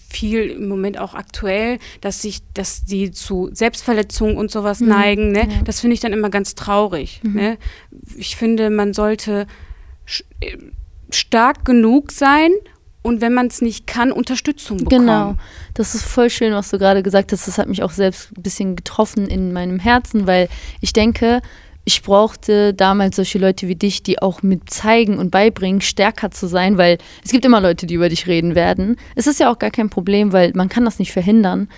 viel 0.10 0.50
im 0.50 0.68
Moment 0.68 1.00
auch 1.00 1.14
aktuell, 1.14 1.80
dass 2.02 2.22
sich, 2.22 2.42
dass 2.54 2.84
die 2.84 3.12
zu 3.12 3.50
Selbstverletzungen 3.54 4.36
und 4.36 4.52
sowas 4.52 4.82
mhm. 4.82 4.90
neigen. 4.90 5.32
Ne? 5.32 5.48
Ja. 5.50 5.62
Das 5.64 5.80
finde 5.80 5.94
ich 5.94 6.02
dann 6.02 6.12
immer 6.12 6.30
ganz 6.30 6.56
traurig. 6.56 7.22
Mhm. 7.24 7.34
Ne? 7.34 7.58
Ich 8.18 8.36
finde, 8.36 8.70
man 8.70 8.94
sollte 8.94 9.48
stark 11.16 11.66
genug 11.66 12.12
sein 12.12 12.52
und 13.02 13.22
wenn 13.22 13.34
man 13.34 13.48
es 13.48 13.62
nicht 13.62 13.88
kann, 13.88 14.12
Unterstützung 14.12 14.78
bekommen. 14.78 15.08
Genau, 15.08 15.36
das 15.74 15.96
ist 15.96 16.04
voll 16.04 16.30
schön, 16.30 16.54
was 16.54 16.70
du 16.70 16.78
gerade 16.78 17.02
gesagt 17.02 17.32
hast. 17.32 17.48
Das 17.48 17.58
hat 17.58 17.68
mich 17.68 17.84
auch 17.84 17.92
selbst 17.92 18.32
ein 18.38 18.44
bisschen 18.44 18.76
getroffen 18.76 19.28
in 19.28 19.54
meinem 19.54 19.80
Herzen, 19.80 20.28
weil 20.28 20.50
ich 20.82 20.94
denke, 20.94 21.42
ich 21.84 22.04
brauchte 22.04 22.76
damals 22.76 23.16
solche 23.16 23.40
Leute 23.40 23.68
wie 23.68 23.76
dich, 23.76 24.04
die 24.04 24.22
auch 24.22 24.44
mit 24.44 24.70
zeigen 24.70 25.18
und 25.18 25.32
beibringen, 25.32 25.82
stärker 25.82 26.30
zu 26.30 26.46
sein, 26.48 26.78
weil 26.78 27.00
es 27.26 27.32
gibt 27.32 27.44
immer 27.44 27.60
Leute, 27.60 27.88
die 27.88 27.96
über 27.96 28.10
dich 28.10 28.28
reden 28.28 28.54
werden. 28.54 28.98
Es 29.16 29.26
ist 29.26 29.40
ja 29.40 29.52
auch 29.52 29.58
gar 29.58 29.72
kein 29.72 29.90
Problem, 29.90 30.32
weil 30.32 30.52
man 30.54 30.70
kann 30.70 30.86
das 30.86 31.00
nicht 31.00 31.12
verhindern. 31.12 31.70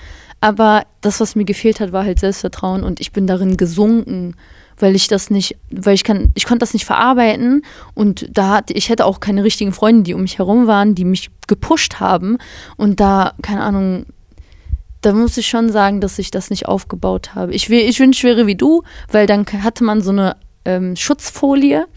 Aber 0.41 0.85
das, 0.99 1.21
was 1.21 1.37
mir 1.37 1.45
gefehlt 1.45 1.79
hat, 1.79 1.93
war 1.93 2.03
halt 2.03 2.19
Selbstvertrauen 2.19 2.83
und 2.83 2.99
ich 2.99 3.13
bin 3.13 3.27
darin 3.27 3.55
gesunken 3.55 4.35
weil 4.77 4.95
ich 4.95 5.07
das 5.07 5.29
nicht, 5.29 5.57
weil 5.71 5.95
ich 5.95 6.03
kann, 6.03 6.31
ich 6.35 6.45
konnte 6.45 6.59
das 6.59 6.73
nicht 6.73 6.85
verarbeiten 6.85 7.63
und 7.93 8.27
da 8.31 8.49
hatte, 8.49 8.73
ich 8.73 8.89
hätte 8.89 9.05
auch 9.05 9.19
keine 9.19 9.43
richtigen 9.43 9.73
Freunde, 9.73 10.03
die 10.03 10.13
um 10.13 10.21
mich 10.21 10.37
herum 10.37 10.67
waren, 10.67 10.95
die 10.95 11.05
mich 11.05 11.29
gepusht 11.47 11.99
haben 11.99 12.37
und 12.77 12.99
da, 12.99 13.33
keine 13.41 13.61
Ahnung, 13.61 14.05
da 15.01 15.13
muss 15.13 15.37
ich 15.37 15.47
schon 15.47 15.69
sagen, 15.69 16.01
dass 16.01 16.17
ich 16.17 16.31
das 16.31 16.49
nicht 16.49 16.67
aufgebaut 16.67 17.35
habe. 17.35 17.53
Ich, 17.53 17.69
ich 17.69 17.99
wünsche, 17.99 18.25
wäre 18.25 18.47
wie 18.47 18.55
du, 18.55 18.83
weil 19.11 19.27
dann 19.27 19.45
hatte 19.45 19.83
man 19.83 20.01
so 20.01 20.11
eine 20.11 20.37
ähm, 20.65 20.95
Schutzfolie. 20.95 21.87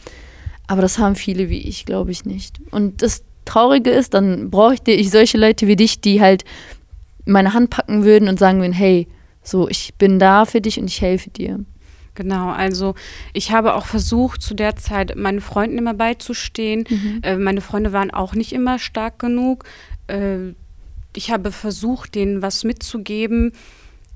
Aber 0.67 0.83
das 0.83 0.99
haben 0.99 1.15
viele 1.15 1.49
wie 1.49 1.61
ich, 1.61 1.87
glaube 1.87 2.11
ich, 2.11 2.25
nicht. 2.25 2.61
Und 2.73 3.03
das 3.03 3.23
Traurige 3.45 3.91
ist, 3.91 4.15
dann 4.15 4.51
bräuchte 4.51 4.91
ich 4.91 5.11
solche 5.11 5.39
Leute 5.39 5.69
wie 5.69 5.77
dich, 5.77 6.01
die 6.01 6.21
halt 6.21 6.45
meine 7.25 7.55
Hand 7.55 7.71
packen 7.71 8.05
würden 8.05 8.29
und 8.29 8.39
sagen 8.39 8.61
würden, 8.61 8.73
hey, 8.73 9.07
so, 9.43 9.69
ich 9.69 9.95
bin 9.97 10.19
da 10.19 10.45
für 10.45 10.61
dich 10.61 10.81
und 10.81 10.87
ich 10.87 11.01
helfe 11.01 11.31
dir. 11.31 11.61
Genau, 12.17 12.51
also 12.51 12.95
ich 13.33 13.53
habe 13.53 13.75
auch 13.75 13.87
versucht, 13.87 14.43
zu 14.43 14.55
der 14.55 14.75
Zeit 14.75 15.15
meinen 15.15 15.41
Freunden 15.41 15.79
immer 15.79 15.95
beizustehen. 15.95 16.85
Mhm. 16.89 17.21
Äh, 17.23 17.37
meine 17.37 17.61
Freunde 17.61 17.93
waren 17.93 18.11
auch 18.11 18.35
nicht 18.35 18.53
immer 18.53 18.81
stark 18.81 19.21
genug. 19.21 19.65
Äh, 20.09 20.55
ich 21.15 21.31
habe 21.31 21.53
versucht, 21.53 22.15
denen 22.15 22.43
was 22.43 22.65
mitzugeben. 22.65 23.53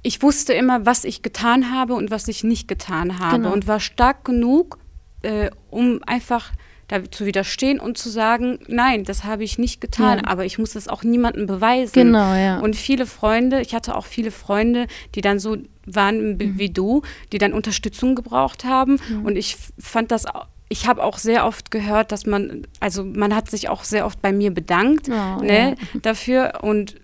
Ich 0.03 0.23
wusste 0.23 0.55
immer, 0.55 0.87
was 0.87 1.05
ich 1.05 1.23
getan 1.23 1.73
habe 1.73 1.95
und 1.95 2.11
was 2.11 2.27
ich 2.27 2.43
nicht 2.43 2.67
getan 2.67 3.19
habe 3.19 3.37
genau. 3.37 3.53
und 3.53 3.69
war 3.69 3.81
stark 3.81 4.25
genug, 4.25 4.79
äh, 5.23 5.51
um 5.71 6.01
einfach 6.07 6.53
da 6.91 7.09
zu 7.09 7.25
widerstehen 7.25 7.79
und 7.79 7.97
zu 7.97 8.11
sagen, 8.11 8.59
nein, 8.67 9.05
das 9.05 9.23
habe 9.23 9.45
ich 9.45 9.59
nicht 9.59 9.81
getan, 9.81 10.19
ja. 10.19 10.25
aber 10.27 10.45
ich 10.45 10.59
muss 10.59 10.73
das 10.73 10.89
auch 10.89 11.05
niemandem 11.05 11.47
beweisen. 11.47 11.93
Genau, 11.93 12.35
ja. 12.35 12.59
Und 12.59 12.75
viele 12.75 13.07
Freunde, 13.07 13.61
ich 13.61 13.75
hatte 13.75 13.95
auch 13.95 14.07
viele 14.07 14.33
Freunde, 14.33 14.89
die 15.15 15.21
dann 15.21 15.39
so 15.39 15.57
waren 15.87 16.37
mhm. 16.37 16.59
wie 16.59 16.71
du, 16.71 17.03
die 17.33 17.39
dann 17.39 17.53
Unterstützung 17.53 18.17
gebraucht 18.17 18.65
haben 18.65 18.99
mhm. 19.09 19.25
und 19.25 19.37
ich 19.37 19.57
fand 19.79 20.11
das 20.11 20.25
ich 20.73 20.87
habe 20.87 21.03
auch 21.03 21.19
sehr 21.19 21.47
oft 21.47 21.73
gehört, 21.73 22.13
dass 22.13 22.27
man, 22.27 22.65
also 22.79 23.05
man 23.05 23.35
hat 23.35 23.51
sich 23.51 23.69
auch 23.69 23.83
sehr 23.83 24.07
oft 24.07 24.23
bei 24.23 24.33
mir 24.33 24.53
bedankt 24.53 25.09
oh, 25.09 25.43
ne, 25.43 25.71
ja. 25.71 26.01
dafür 26.03 26.61
und 26.63 26.95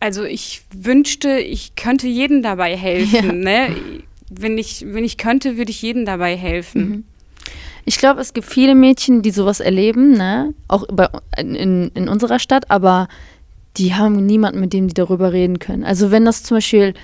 also 0.00 0.22
ich 0.22 0.62
wünschte, 0.74 1.38
ich 1.38 1.76
könnte 1.76 2.06
jedem 2.08 2.42
dabei 2.42 2.76
helfen. 2.76 3.24
Ja. 3.24 3.32
Ne? 3.32 3.76
Wenn, 4.28 4.58
ich, 4.58 4.84
wenn 4.86 5.02
ich 5.02 5.16
könnte, 5.16 5.56
würde 5.56 5.70
ich 5.70 5.80
jedem 5.80 6.04
dabei 6.04 6.36
helfen. 6.36 6.88
Mhm. 6.88 7.04
Ich 7.84 7.98
glaube, 7.98 8.20
es 8.20 8.32
gibt 8.32 8.46
viele 8.46 8.74
Mädchen, 8.74 9.22
die 9.22 9.30
sowas 9.30 9.60
erleben, 9.60 10.12
ne? 10.12 10.54
auch 10.68 10.86
bei, 10.90 11.08
in, 11.36 11.90
in 11.94 12.08
unserer 12.08 12.38
Stadt, 12.38 12.70
aber 12.70 13.08
die 13.76 13.94
haben 13.94 14.24
niemanden, 14.24 14.60
mit 14.60 14.72
dem 14.72 14.88
die 14.88 14.94
darüber 14.94 15.32
reden 15.32 15.58
können. 15.58 15.84
Also 15.84 16.10
wenn 16.10 16.24
das 16.24 16.42
zum 16.42 16.56
Beispiel 16.56 16.94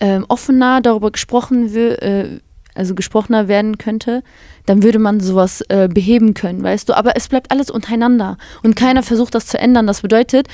ähm, 0.00 0.24
offener 0.28 0.80
darüber 0.80 1.10
gesprochen 1.10 1.72
wird, 1.72 2.02
äh, 2.02 2.40
also 2.74 2.94
gesprochener 2.94 3.48
werden 3.48 3.78
könnte, 3.78 4.22
dann 4.66 4.82
würde 4.82 4.98
man 4.98 5.20
sowas 5.20 5.62
äh, 5.68 5.88
beheben 5.88 6.34
können, 6.34 6.62
weißt 6.62 6.88
du. 6.88 6.94
Aber 6.94 7.16
es 7.16 7.28
bleibt 7.28 7.50
alles 7.50 7.70
untereinander 7.70 8.38
und 8.62 8.76
keiner 8.76 9.02
versucht 9.02 9.34
das 9.34 9.46
zu 9.46 9.58
ändern. 9.58 9.86
Das 9.86 10.02
bedeutet, 10.02 10.46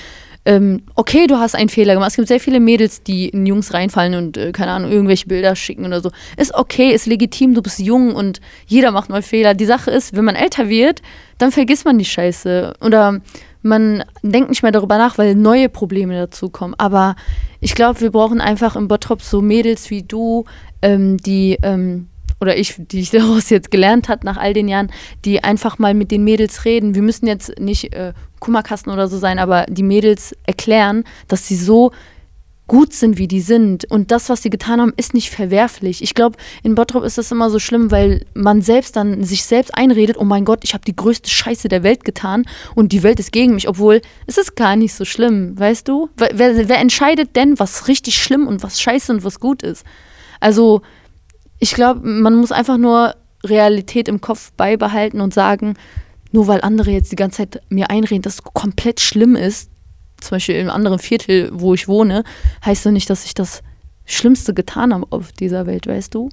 ähm, 0.47 0.83
okay, 0.95 1.26
du 1.26 1.38
hast 1.38 1.57
einen 1.57 1.69
Fehler 1.69 1.95
gemacht. 1.95 2.11
Es 2.11 2.17
gibt 2.17 2.29
sehr 2.29 2.38
viele 2.38 2.61
Mädels, 2.61 3.03
die 3.03 3.29
in 3.29 3.47
Jungs 3.47 3.75
reinfallen 3.75 4.15
und, 4.15 4.37
äh, 4.37 4.53
keine 4.53 4.71
Ahnung, 4.71 4.93
irgendwelche 4.93 5.26
Bilder 5.26 5.57
schicken 5.57 5.85
oder 5.85 6.00
so. 6.00 6.12
Ist 6.37 6.55
okay, 6.55 6.93
ist 6.93 7.07
legitim, 7.07 7.53
du 7.53 7.62
bist 7.62 7.81
jung 7.81 8.15
und 8.15 8.41
jeder 8.67 8.93
macht 8.93 9.11
mal 9.11 9.23
Fehler. 9.23 9.55
Die 9.55 9.67
Sache 9.67 9.91
ist, 9.91 10.17
wenn 10.17 10.25
man 10.25 10.37
älter 10.37 10.69
wird, 10.69 11.03
dann 11.38 11.50
vergisst 11.50 11.85
man 11.85 11.99
die 11.99 12.05
Scheiße. 12.05 12.75
Oder 12.81 13.21
man 13.62 14.05
denkt 14.23 14.49
nicht 14.49 14.62
mehr 14.62 14.71
darüber 14.71 14.99
nach, 14.99 15.19
weil 15.19 15.35
neue 15.35 15.69
Probleme 15.69 16.15
dazukommen. 16.17 16.76
Aber 16.79 17.17
ich 17.61 17.75
glaube, 17.75 18.00
wir 18.00 18.12
brauchen 18.12 18.41
einfach 18.41 18.76
im 18.76 18.87
Bottrop 18.87 19.23
so 19.23 19.43
Mädels 19.43 19.91
wie 19.91 20.05
du, 20.05 20.45
ähm, 20.81 21.17
die 21.17 21.59
ähm, 21.62 22.07
oder 22.41 22.57
ich, 22.57 22.76
die 22.79 23.00
ich 23.00 23.11
daraus 23.12 23.50
jetzt 23.50 23.71
gelernt 23.71 24.09
hat 24.09 24.25
nach 24.25 24.37
all 24.37 24.53
den 24.53 24.69
Jahren, 24.69 24.93
die 25.25 25.43
einfach 25.43 25.79
mal 25.79 25.95
mit 25.95 26.11
den 26.11 26.25
Mädels 26.25 26.65
reden. 26.65 26.95
Wir 26.95 27.03
müssen 27.03 27.26
jetzt 27.26 27.59
nicht 27.59 27.95
äh, 27.95 28.12
Kummerkasten 28.40 28.93
oder 28.93 29.09
so 29.09 29.19
sein, 29.19 29.38
aber 29.38 29.66
die 29.69 29.83
Mädels 29.83 30.35
erklären, 30.47 31.05
dass 31.28 31.47
sie 31.47 31.57
so 31.57 31.93
gut 32.66 32.93
sind, 32.93 33.19
wie 33.19 33.28
die 33.28 33.40
sind. 33.40 33.85
Und 33.90 34.11
das, 34.11 34.28
was 34.28 34.43
sie 34.43 34.50
getan 34.50 34.81
haben, 34.81 34.93
ist 34.97 35.14
nicht 35.14 35.31
verwerflich. 35.31 36.02
Ich 36.02 36.14
glaube, 36.14 36.37
in 36.62 36.75
Bottrop 36.75 37.05
ist 37.05 37.19
das 37.19 37.31
immer 37.31 37.49
so 37.49 37.59
schlimm, 37.59 37.90
weil 37.90 38.26
man 38.35 38.61
selbst 38.61 38.97
dann 38.97 39.23
sich 39.23 39.45
selbst 39.45 39.75
einredet, 39.75 40.16
oh 40.19 40.25
mein 40.25 40.45
Gott, 40.45 40.61
ich 40.64 40.75
habe 40.75 40.85
die 40.85 40.97
größte 40.97 41.31
Scheiße 41.31 41.69
der 41.69 41.83
Welt 41.83 42.05
getan 42.05 42.45
und 42.75 42.93
die 42.93 43.02
Welt 43.02 43.21
ist 43.21 43.33
gegen 43.33 43.55
mich, 43.55 43.69
obwohl 43.69 44.00
es 44.26 44.37
ist 44.37 44.57
gar 44.57 44.75
nicht 44.75 44.95
so 44.95 45.05
schlimm, 45.05 45.59
weißt 45.59 45.87
du? 45.87 46.09
Wer, 46.16 46.69
wer 46.69 46.78
entscheidet 46.78 47.37
denn, 47.37 47.59
was 47.59 47.87
richtig 47.88 48.21
schlimm 48.21 48.47
und 48.47 48.62
was 48.62 48.81
scheiße 48.81 49.12
und 49.12 49.23
was 49.23 49.38
gut 49.38 49.62
ist? 49.62 49.85
Also 50.40 50.83
ich 51.59 51.73
glaube, 51.73 52.00
man 52.07 52.35
muss 52.35 52.52
einfach 52.52 52.78
nur 52.78 53.14
Realität 53.45 54.09
im 54.09 54.21
Kopf 54.21 54.52
beibehalten 54.57 55.21
und 55.21 55.33
sagen, 55.33 55.75
nur 56.37 56.47
weil 56.47 56.61
andere 56.61 56.90
jetzt 56.90 57.11
die 57.11 57.16
ganze 57.16 57.38
Zeit 57.38 57.62
mir 57.71 57.88
einreden, 57.88 58.21
dass 58.21 58.35
es 58.35 58.43
komplett 58.43 59.00
schlimm 59.00 59.37
ist, 59.37 59.71
zum 60.21 60.37
Beispiel 60.37 60.57
im 60.57 60.69
anderen 60.69 60.99
Viertel, 60.99 61.50
wo 61.50 61.73
ich 61.73 61.88
wohne, 61.88 62.25
heißt 62.64 62.85
doch 62.85 62.90
nicht, 62.90 63.09
dass 63.09 63.25
ich 63.25 63.33
das 63.33 63.62
Schlimmste 64.05 64.52
getan 64.52 64.93
habe 64.93 65.07
auf 65.11 65.33
dieser 65.33 65.66
Welt, 65.66 65.87
weißt 65.87 66.14
du? 66.14 66.28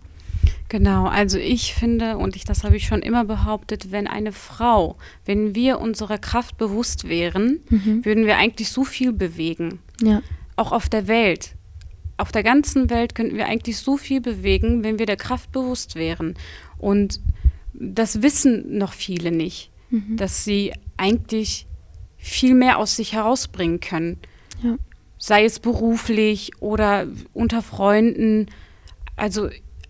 Genau, 0.67 1.05
also 1.05 1.37
ich 1.37 1.73
finde, 1.73 2.17
und 2.17 2.35
ich, 2.35 2.43
das 2.43 2.65
habe 2.65 2.75
ich 2.75 2.85
schon 2.85 3.01
immer 3.01 3.23
behauptet, 3.23 3.91
wenn 3.91 4.07
eine 4.07 4.33
Frau, 4.33 4.97
wenn 5.23 5.55
wir 5.55 5.79
unserer 5.79 6.17
Kraft 6.17 6.57
bewusst 6.57 7.07
wären, 7.07 7.61
mhm. 7.69 8.03
würden 8.03 8.25
wir 8.25 8.35
eigentlich 8.35 8.69
so 8.71 8.83
viel 8.83 9.13
bewegen. 9.13 9.79
Ja. 10.01 10.21
Auch 10.57 10.73
auf 10.73 10.89
der 10.89 11.07
Welt 11.07 11.55
auf 12.17 12.31
der 12.31 12.43
ganzen 12.43 12.89
Welt 12.89 13.15
könnten 13.15 13.37
wir 13.37 13.47
eigentlich 13.47 13.77
so 13.77 13.97
viel 13.97 14.21
bewegen, 14.21 14.83
wenn 14.83 14.99
wir 14.99 15.05
der 15.05 15.17
Kraft 15.17 15.51
bewusst 15.51 15.95
wären. 15.95 16.35
Und 16.77 17.19
das 17.73 18.21
wissen 18.21 18.77
noch 18.77 18.93
viele 18.93 19.31
nicht, 19.31 19.71
mhm. 19.93 20.17
dass 20.17 20.43
sie 20.43 20.73
eigentlich 20.97 21.67
viel 22.17 22.55
mehr 22.55 22.77
aus 22.77 22.95
sich 22.95 23.13
herausbringen 23.13 23.79
können. 23.79 24.17
Ja. 24.61 24.75
Sei 25.17 25.45
es 25.45 25.59
beruflich 25.59 26.51
oder 26.59 27.07
unter 27.33 27.61
Freunden. 27.61 28.47
Also 29.15 29.49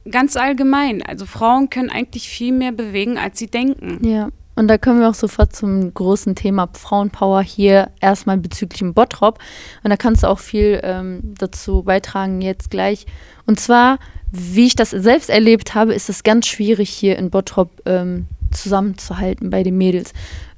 ganz 0.10 0.36
allgemein. 0.36 1.02
Also 1.02 1.26
Frauen 1.26 1.70
können 1.70 1.90
eigentlich 1.90 2.28
viel 2.28 2.52
mehr 2.52 2.72
bewegen, 2.72 3.18
als 3.18 3.40
sie 3.40 3.48
denken. 3.48 4.06
Ja. 4.06 4.30
Und 4.56 4.68
da 4.68 4.78
kommen 4.78 5.00
wir 5.00 5.10
auch 5.10 5.16
sofort 5.16 5.56
zum 5.56 5.94
großen 5.94 6.36
Thema 6.36 6.70
Frauenpower 6.74 7.42
hier 7.42 7.90
erstmal 8.00 8.38
bezüglich 8.38 8.80
dem 8.80 8.94
Bottrop. 8.94 9.40
Und 9.84 9.90
da 9.90 9.98
kannst 9.98 10.24
du 10.24 10.28
auch 10.28 10.38
viel 10.38 10.80
ähm, 10.84 11.34
dazu 11.40 11.82
beitragen 11.82 12.42
jetzt 12.42 12.70
gleich. 12.70 13.08
Und 13.48 13.60
zwar, 13.60 13.98
wie 14.32 14.68
ich 14.68 14.76
das 14.76 14.92
selbst 14.92 15.32
erlebt 15.32 15.74
habe, 15.74 15.96
ist 15.96 16.10
es 16.10 16.24
ganz 16.24 16.46
schwierig 16.46 16.90
hier 16.90 17.18
in 17.18 17.32
Bottrop 17.32 17.82
ähm, 17.86 18.28
zusammenzuhalten 18.56 19.50
bei 19.50 19.64
den 19.64 19.78
Mädels. 19.78 20.14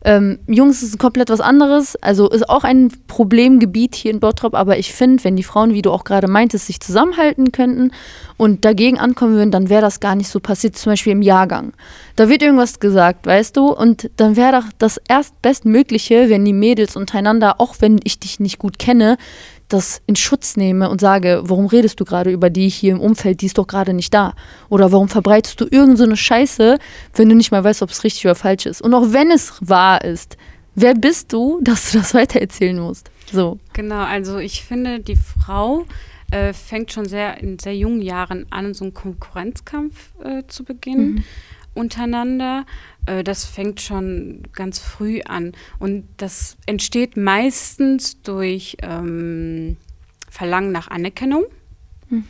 Ähm, 0.06 0.38
Jungs 0.46 0.84
ist 0.84 1.00
komplett 1.00 1.32
was 1.32 1.42
anderes, 1.42 1.96
also 1.96 2.30
ist 2.30 2.48
auch 2.48 2.64
ein 2.64 2.92
Problemgebiet 3.08 3.96
hier 3.96 4.12
in 4.12 4.20
Bottrop, 4.20 4.54
aber 4.54 4.78
ich 4.78 4.94
finde, 4.94 5.24
wenn 5.24 5.36
die 5.36 5.42
Frauen, 5.42 5.74
wie 5.74 5.82
du 5.82 5.92
auch 5.92 6.04
gerade 6.04 6.28
meintest, 6.28 6.68
sich 6.68 6.80
zusammenhalten 6.80 7.52
könnten 7.52 7.92
und 8.38 8.66
dagegen 8.66 9.00
ankommen 9.00 9.34
würden, 9.34 9.50
dann 9.50 9.68
wäre 9.68 9.82
das 9.82 10.00
gar 10.00 10.14
nicht 10.14 10.30
so 10.30 10.40
passiert, 10.40 10.78
zum 10.78 10.92
Beispiel 10.92 11.14
im 11.14 11.24
Jahrgang. 11.24 11.74
Da 12.16 12.30
wird 12.30 12.44
irgendwas 12.44 12.80
gesagt, 12.80 13.26
weißt 13.26 13.58
du, 13.58 13.74
und 13.74 14.12
dann 14.18 14.36
wäre 14.36 14.52
doch 14.52 14.70
das 14.78 15.02
erstbestmögliche, 15.08 16.30
wenn 16.30 16.46
die 16.46 16.54
Mädels 16.54 16.96
untereinander, 16.96 17.60
auch 17.60 17.78
wenn 17.80 18.00
ich 18.04 18.20
dich 18.20 18.40
nicht 18.40 18.60
gut 18.60 18.78
kenne, 18.78 19.18
das 19.68 20.02
in 20.06 20.16
Schutz 20.16 20.58
nehme 20.58 20.90
und 20.90 21.02
sage, 21.02 21.42
warum 21.46 21.66
redest 21.66 22.00
du 22.00 22.06
gerade 22.06 22.32
über 22.32 22.50
die 22.50 22.70
hier 22.70 22.92
im 22.92 23.00
Umfeld, 23.00 23.42
die 23.42 23.48
ist 23.48 23.58
doch 23.58 23.68
gerade 23.68 23.94
nicht 23.94 24.14
da? 24.14 24.34
Oder 24.70 24.92
warum 24.92 25.10
verbreitest 25.10 25.60
du 25.60 25.66
irgendeine 25.66 25.98
so 25.98 26.04
eine 26.04 26.18
Scheiße, 26.18 26.78
wenn 27.16 27.30
du 27.30 27.36
nicht 27.36 27.52
mal 27.52 27.64
weißt, 27.64 27.82
ob 27.82 27.90
es 27.90 28.04
richtig 28.04 28.26
oder 28.26 28.36
falsch 28.36 28.66
ist? 28.66 28.82
Und 28.82 28.94
auch 28.94 29.12
wenn 29.14 29.32
es 29.32 29.54
wahr 29.62 30.04
ist, 30.04 30.38
wer 30.76 30.94
bist 30.94 31.34
du, 31.34 31.60
dass 31.64 31.92
du 31.92 32.00
das 32.00 32.14
weitererzählen 32.14 32.80
musst? 32.80 33.10
So. 33.32 33.60
Genau, 33.74 34.04
also 34.04 34.38
ich 34.38 34.64
finde, 34.64 35.00
die 35.00 35.18
Frau 35.18 35.86
äh, 36.32 36.54
fängt 36.54 36.92
schon 36.92 37.06
sehr 37.06 37.42
in 37.42 37.58
sehr 37.58 37.76
jungen 37.76 38.02
Jahren 38.02 38.46
an, 38.52 38.74
so 38.74 38.86
einen 38.86 38.94
Konkurrenzkampf 38.94 40.14
äh, 40.24 40.44
zu 40.48 40.64
beginnen. 40.64 41.16
Mhm 41.16 41.24
untereinander. 41.76 42.66
Äh, 43.06 43.24
das 43.24 43.46
fängt 43.46 43.82
schon 43.82 44.44
ganz 44.54 44.80
früh 44.80 45.22
an. 45.22 45.54
Und 45.80 46.08
das 46.18 46.58
entsteht 46.66 47.18
meistens 47.18 48.22
durch 48.22 48.78
ähm, 48.82 49.78
Verlangen 50.30 50.72
nach 50.72 50.90
Anerkennung. 50.90 51.46
Hm. 52.10 52.24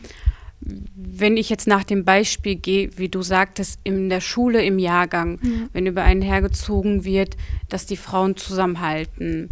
Wenn 0.62 1.38
ich 1.38 1.50
jetzt 1.50 1.68
nach 1.68 1.84
dem 1.84 2.06
Beispiel 2.06 2.56
gehe, 2.56 2.98
wie 2.98 3.10
du 3.10 3.22
sagtest, 3.22 3.80
in 3.84 4.10
der 4.10 4.22
Schule 4.22 4.64
im 4.64 4.80
Jahrgang, 4.80 5.40
ja. 5.44 5.50
wenn 5.74 5.86
über 5.86 6.04
einen 6.04 6.22
hergezogen 6.22 7.06
wird, 7.06 7.36
dass 7.70 7.86
die 7.86 7.98
Frauen 7.98 8.36
zusammenhalten, 8.36 9.50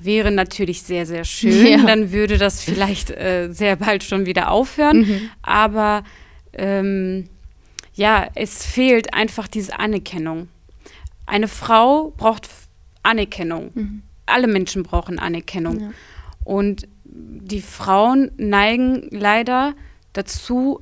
wäre 0.00 0.30
natürlich 0.30 0.82
sehr, 0.82 1.06
sehr 1.06 1.24
schön. 1.24 1.66
Ja. 1.66 1.86
Dann 1.86 2.10
würde 2.10 2.38
das 2.38 2.62
vielleicht 2.62 3.10
äh, 3.10 3.48
sehr 3.50 3.76
bald 3.76 4.02
schon 4.02 4.26
wieder 4.26 4.50
aufhören. 4.50 5.00
Mhm. 5.00 5.30
Aber 5.42 6.04
ähm, 6.52 7.28
ja, 7.94 8.28
es 8.34 8.64
fehlt 8.64 9.14
einfach 9.14 9.48
diese 9.48 9.78
Anerkennung. 9.78 10.48
Eine 11.26 11.48
Frau 11.48 12.12
braucht 12.16 12.48
Anerkennung. 13.02 13.70
Mhm. 13.74 14.02
Alle 14.26 14.46
Menschen 14.46 14.82
brauchen 14.82 15.18
Anerkennung. 15.18 15.80
Ja. 15.80 15.90
Und 16.44 16.88
die 17.04 17.60
Frauen 17.60 18.30
neigen 18.36 19.08
leider 19.10 19.74
dazu, 20.12 20.80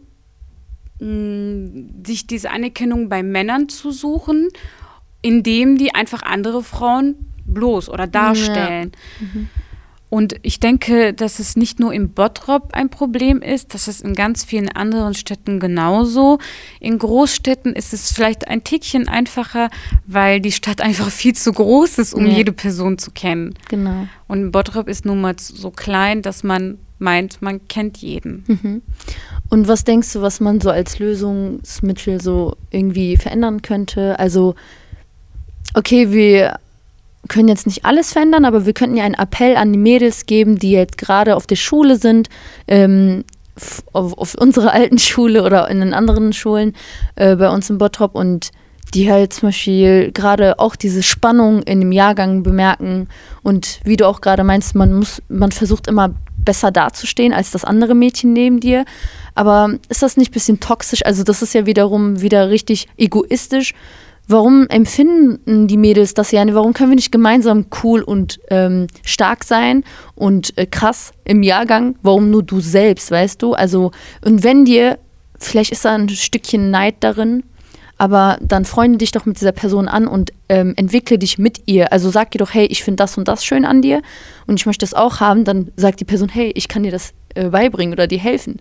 mh, 1.01 2.07
sich 2.07 2.27
diese 2.27 2.51
Anerkennung 2.51 3.09
bei 3.09 3.23
Männern 3.23 3.69
zu 3.69 3.91
suchen, 3.91 4.49
indem 5.23 5.79
die 5.79 5.95
einfach 5.95 6.23
andere 6.23 6.63
Frauen 6.63 7.33
bloß 7.47 7.89
oder 7.89 8.07
darstellen. 8.07 8.93
Ja. 9.21 9.27
Mhm. 9.27 9.49
Und 10.15 10.37
ich 10.43 10.61
denke, 10.61 11.13
dass 11.13 11.41
es 11.41 11.57
nicht 11.57 11.81
nur 11.81 11.93
im 11.93 12.11
Bottrop 12.11 12.69
ein 12.73 12.89
Problem 12.89 13.43
ist, 13.43 13.75
dass 13.75 13.89
es 13.89 14.01
in 14.01 14.15
ganz 14.15 14.45
vielen 14.45 14.69
anderen 14.69 15.15
Städten 15.15 15.59
genauso. 15.59 16.39
In 16.79 17.01
Großstädten 17.01 17.73
ist 17.73 17.93
es 17.93 18.13
vielleicht 18.13 18.47
ein 18.47 18.63
Tickchen 18.63 19.09
einfacher, 19.09 19.71
weil 20.07 20.41
die 20.41 20.53
Stadt 20.53 20.81
einfach 20.83 21.11
viel 21.11 21.35
zu 21.35 21.53
groß 21.53 21.99
ist, 21.99 22.15
um 22.15 22.27
ja. 22.27 22.33
jede 22.35 22.53
Person 22.53 22.97
zu 22.97 23.11
kennen. 23.11 23.55
Genau. 23.69 24.07
Und 24.29 24.53
Bottrop 24.53 24.87
ist 24.87 25.05
nun 25.05 25.21
mal 25.21 25.35
so 25.37 25.73
klein, 25.73 26.23
dass 26.23 26.45
man 26.45 26.79
meint, 27.01 27.43
man 27.43 27.67
kennt 27.67 27.97
jeden. 27.97 28.45
Mhm. 28.47 28.83
Und 29.49 29.67
was 29.67 29.83
denkst 29.83 30.13
du, 30.13 30.23
was 30.23 30.39
man 30.39 30.61
so 30.61 30.71
als 30.71 31.01
Lösungsmittel 31.01 32.21
so 32.21 32.57
irgendwie 32.71 33.17
verändern 33.17 33.63
könnte? 33.63 34.17
Also, 34.21 34.55
okay, 35.75 36.13
wir 36.13 36.61
können 37.29 37.49
jetzt 37.49 37.67
nicht 37.67 37.85
alles 37.85 38.13
verändern, 38.13 38.45
aber 38.45 38.67
wir 38.67 38.73
könnten 38.73 38.97
ja 38.97 39.05
einen 39.05 39.15
Appell 39.15 39.57
an 39.57 39.73
die 39.73 39.79
Mädels 39.79 40.27
geben, 40.27 40.59
die 40.59 40.73
jetzt 40.73 40.99
gerade 40.99 41.37
auf 41.37 41.47
der 41.47 41.57
Schule 41.57 41.97
sind, 41.97 42.29
ähm, 42.69 43.25
auf, 43.93 44.17
auf 44.19 44.35
unserer 44.35 44.73
alten 44.73 44.99
Schule 44.99 45.45
oder 45.45 45.69
in 45.69 45.81
den 45.81 45.95
anderen 45.95 46.33
Schulen 46.33 46.75
äh, 47.17 47.37
bei 47.37 47.49
uns 47.51 47.71
in 47.71 47.79
Bottrop 47.79 48.15
und 48.15 48.51
die 48.93 49.11
halt 49.11 49.33
zum 49.33 49.49
Beispiel 49.49 50.13
gerade 50.13 50.59
auch 50.59 50.77
diese 50.77 51.03
Spannung 51.03 51.63
in 51.63 51.81
dem 51.81 51.93
Jahrgang 51.93 52.43
bemerken 52.43 53.09
und 53.43 53.81
wie 53.85 53.97
du 53.97 54.07
auch 54.07 54.21
gerade 54.21 54.45
meinst, 54.45 54.75
man 54.75 54.93
muss, 54.93 55.21
man 55.29 55.51
versucht 55.53 55.89
immer 55.89 56.15
besser 56.37 56.71
dazustehen 56.71 57.33
als 57.33 57.51
das 57.51 57.65
andere 57.65 57.95
Mädchen 57.95 58.33
neben 58.33 58.61
dir. 58.61 58.85
Aber 59.35 59.75
ist 59.89 60.03
das 60.03 60.17
nicht 60.17 60.31
ein 60.31 60.35
bisschen 60.35 60.61
toxisch? 60.61 61.05
Also 61.05 61.25
das 61.25 61.43
ist 61.43 61.55
ja 61.55 61.67
wiederum 61.67 62.21
wieder 62.21 62.51
richtig 62.51 62.87
egoistisch 62.97 63.75
warum 64.29 64.67
empfinden 64.69 65.67
die 65.69 65.77
Mädels 65.77 66.15
das 66.15 66.31
ja? 66.31 66.45
Warum 66.55 66.73
können 66.73 66.91
wir 66.91 66.97
nicht 66.97 67.13
gemeinsam 67.13 67.67
cool 67.83 68.03
und 68.03 68.41
ähm, 68.51 68.87
stark 69.05 69.45
sein 69.45 69.85
und 70.15 70.57
äh, 70.57 70.67
krass 70.67 71.13
im 71.25 71.43
Jahrgang? 71.43 71.97
Warum 72.03 72.31
nur 72.31 72.43
du 72.43 72.61
selbst, 72.61 73.11
weißt 73.11 73.43
du? 73.43 73.55
Also, 73.55 73.91
und 74.25 74.43
wenn 74.45 74.65
dir, 74.65 74.99
vielleicht 75.39 75.73
ist 75.73 75.85
da 75.85 75.95
ein 75.95 76.09
Stückchen 76.09 76.71
Neid 76.71 76.97
darin, 77.01 77.43
aber 77.97 78.39
dann 78.41 78.65
freunde 78.65 78.99
dich 78.99 79.13
doch 79.13 79.25
mit 79.25 79.41
dieser 79.41 79.53
Person 79.53 79.89
an 79.89 80.09
und 80.09 80.33
ähm, 80.49 80.75
entwickle 80.77 81.19
dich 81.19 81.39
mit 81.39 81.63
ihr. 81.67 81.93
Also 81.93 82.11
sag 82.11 82.35
ihr 82.35 82.39
doch, 82.39 82.53
hey, 82.53 82.67
ich 82.67 82.83
finde 82.83 82.97
das 82.97 83.17
und 83.17 83.29
das 83.29 83.45
schön 83.45 83.65
an 83.65 83.83
dir 83.83 84.03
und 84.47 84.59
ich 84.59 84.67
möchte 84.67 84.85
das 84.85 84.95
auch 84.95 85.21
haben. 85.21 85.45
Dann 85.45 85.71
sagt 85.77 86.01
die 86.01 86.05
Person, 86.05 86.29
hey, 86.29 86.51
ich 86.55 86.69
kann 86.69 86.83
dir 86.83 86.91
das 86.91 87.13
äh, 87.35 87.49
beibringen 87.49 87.93
oder 87.93 88.07
dir 88.07 88.19
helfen. 88.19 88.59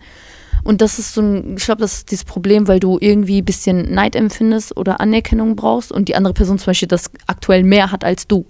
Und 0.64 0.80
das 0.80 0.98
ist 0.98 1.14
so 1.14 1.20
ein, 1.20 1.56
ich 1.58 1.64
glaube, 1.64 1.82
das 1.82 1.98
ist 1.98 2.10
dieses 2.10 2.24
Problem, 2.24 2.66
weil 2.66 2.80
du 2.80 2.98
irgendwie 3.00 3.42
ein 3.42 3.44
bisschen 3.44 3.92
Neid 3.92 4.16
empfindest 4.16 4.76
oder 4.76 5.00
Anerkennung 5.00 5.56
brauchst 5.56 5.92
und 5.92 6.08
die 6.08 6.16
andere 6.16 6.32
Person 6.32 6.58
zum 6.58 6.66
Beispiel 6.66 6.88
das 6.88 7.10
aktuell 7.26 7.62
mehr 7.62 7.92
hat 7.92 8.02
als 8.02 8.26
du. 8.26 8.46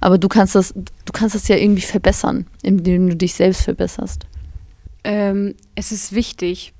Aber 0.00 0.16
du 0.16 0.28
kannst 0.28 0.54
das, 0.54 0.72
du 0.74 1.12
kannst 1.12 1.34
das 1.34 1.48
ja 1.48 1.56
irgendwie 1.56 1.82
verbessern, 1.82 2.46
indem 2.62 3.10
du 3.10 3.16
dich 3.16 3.34
selbst 3.34 3.62
verbesserst. 3.62 4.26
Ähm, 5.04 5.54
es 5.74 5.92
ist 5.92 6.14
wichtig, 6.14 6.72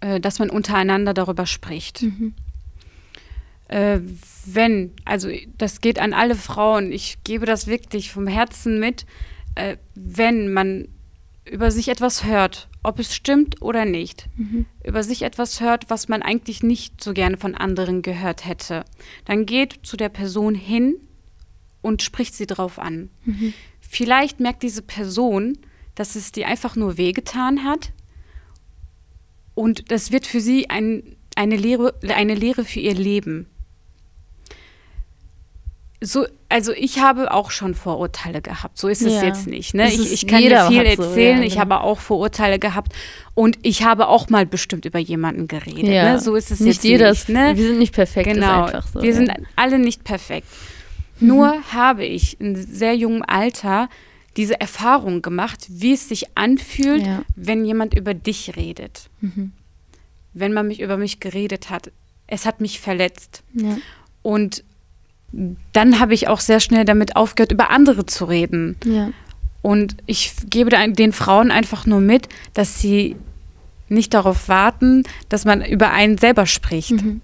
äh, 0.00 0.20
dass 0.20 0.38
man 0.38 0.50
untereinander 0.50 1.14
darüber 1.14 1.46
spricht. 1.46 2.02
Mhm. 2.02 2.34
Äh, 3.68 4.00
wenn, 4.44 4.92
also 5.06 5.30
das 5.56 5.80
geht 5.80 5.98
an 5.98 6.12
alle 6.12 6.34
Frauen, 6.34 6.92
ich 6.92 7.24
gebe 7.24 7.46
das 7.46 7.66
wirklich 7.66 8.12
vom 8.12 8.26
Herzen 8.26 8.78
mit, 8.78 9.06
äh, 9.54 9.78
wenn 9.94 10.52
man 10.52 10.88
über 11.44 11.70
sich 11.70 11.88
etwas 11.88 12.24
hört, 12.24 12.68
ob 12.82 12.98
es 12.98 13.14
stimmt 13.14 13.60
oder 13.60 13.84
nicht, 13.84 14.28
mhm. 14.36 14.66
über 14.82 15.02
sich 15.02 15.22
etwas 15.22 15.60
hört, 15.60 15.90
was 15.90 16.08
man 16.08 16.22
eigentlich 16.22 16.62
nicht 16.62 17.02
so 17.02 17.12
gerne 17.12 17.36
von 17.36 17.54
anderen 17.54 18.02
gehört 18.02 18.46
hätte, 18.46 18.84
dann 19.24 19.46
geht 19.46 19.80
zu 19.82 19.96
der 19.96 20.08
Person 20.08 20.54
hin 20.54 20.96
und 21.82 22.02
spricht 22.02 22.34
sie 22.34 22.46
drauf 22.46 22.78
an. 22.78 23.10
Mhm. 23.24 23.52
Vielleicht 23.80 24.40
merkt 24.40 24.62
diese 24.62 24.82
Person, 24.82 25.58
dass 25.94 26.16
es 26.16 26.32
dir 26.32 26.48
einfach 26.48 26.76
nur 26.76 26.96
wehgetan 26.96 27.64
hat 27.64 27.92
und 29.54 29.90
das 29.90 30.10
wird 30.10 30.26
für 30.26 30.40
sie 30.40 30.70
ein, 30.70 31.16
eine, 31.36 31.56
Lehre, 31.56 31.94
eine 32.08 32.34
Lehre 32.34 32.64
für 32.64 32.80
ihr 32.80 32.94
Leben 32.94 33.46
so, 36.04 36.26
also 36.48 36.72
ich 36.72 37.00
habe 37.00 37.32
auch 37.32 37.50
schon 37.50 37.74
Vorurteile 37.74 38.42
gehabt. 38.42 38.78
So 38.78 38.88
ist 38.88 39.02
es 39.02 39.14
ja. 39.14 39.24
jetzt 39.24 39.46
nicht. 39.46 39.74
Ne? 39.74 39.88
Ich, 39.88 40.12
ich, 40.12 40.26
kann 40.26 40.40
dir 40.40 40.66
viel 40.66 40.84
erzählen. 40.84 40.96
So, 40.96 41.18
ja, 41.18 41.40
ich 41.40 41.54
genau. 41.54 41.60
habe 41.60 41.80
auch 41.80 41.98
Vorurteile 41.98 42.58
gehabt 42.58 42.92
und 43.34 43.58
ich 43.62 43.84
habe 43.84 44.08
auch 44.08 44.28
mal 44.28 44.44
bestimmt 44.44 44.84
über 44.84 44.98
jemanden 44.98 45.48
geredet. 45.48 45.88
Ja. 45.88 46.12
Ne? 46.12 46.20
So 46.20 46.34
ist 46.36 46.50
es 46.50 46.60
nicht 46.60 46.76
jetzt 46.76 46.84
jeder 46.84 47.10
nicht. 47.10 47.28
Ne? 47.30 47.56
Wir 47.56 47.68
sind 47.68 47.78
nicht 47.78 47.94
perfekt. 47.94 48.28
Genau. 48.28 48.68
So, 48.92 49.02
wir 49.02 49.14
sind 49.14 49.32
alle 49.56 49.78
nicht 49.78 50.04
perfekt. 50.04 50.46
Mhm. 51.20 51.28
Nur 51.28 51.54
habe 51.72 52.04
ich 52.04 52.38
in 52.40 52.54
sehr 52.54 52.94
jungem 52.94 53.24
Alter 53.26 53.88
diese 54.36 54.60
Erfahrung 54.60 55.22
gemacht, 55.22 55.66
wie 55.70 55.94
es 55.94 56.08
sich 56.08 56.36
anfühlt, 56.36 57.06
wenn 57.36 57.64
jemand 57.64 57.94
über 57.94 58.14
dich 58.14 58.56
redet. 58.56 59.08
Mhm. 59.20 59.52
Wenn 60.34 60.52
man 60.52 60.68
mich 60.68 60.80
über 60.80 60.96
mich 60.96 61.20
geredet 61.20 61.70
hat. 61.70 61.92
Es 62.26 62.44
hat 62.46 62.60
mich 62.60 62.80
verletzt. 62.80 63.42
Und 64.22 64.64
dann 65.72 66.00
habe 66.00 66.14
ich 66.14 66.28
auch 66.28 66.40
sehr 66.40 66.60
schnell 66.60 66.84
damit 66.84 67.16
aufgehört, 67.16 67.52
über 67.52 67.70
andere 67.70 68.06
zu 68.06 68.24
reden. 68.24 68.76
Ja. 68.84 69.10
Und 69.62 69.96
ich 70.06 70.32
gebe 70.50 70.70
den 70.92 71.12
Frauen 71.12 71.50
einfach 71.50 71.86
nur 71.86 72.00
mit, 72.00 72.28
dass 72.52 72.80
sie 72.80 73.16
nicht 73.88 74.14
darauf 74.14 74.48
warten, 74.48 75.04
dass 75.28 75.44
man 75.44 75.64
über 75.64 75.90
einen 75.90 76.18
selber 76.18 76.46
spricht. 76.46 77.02
Mhm. 77.02 77.20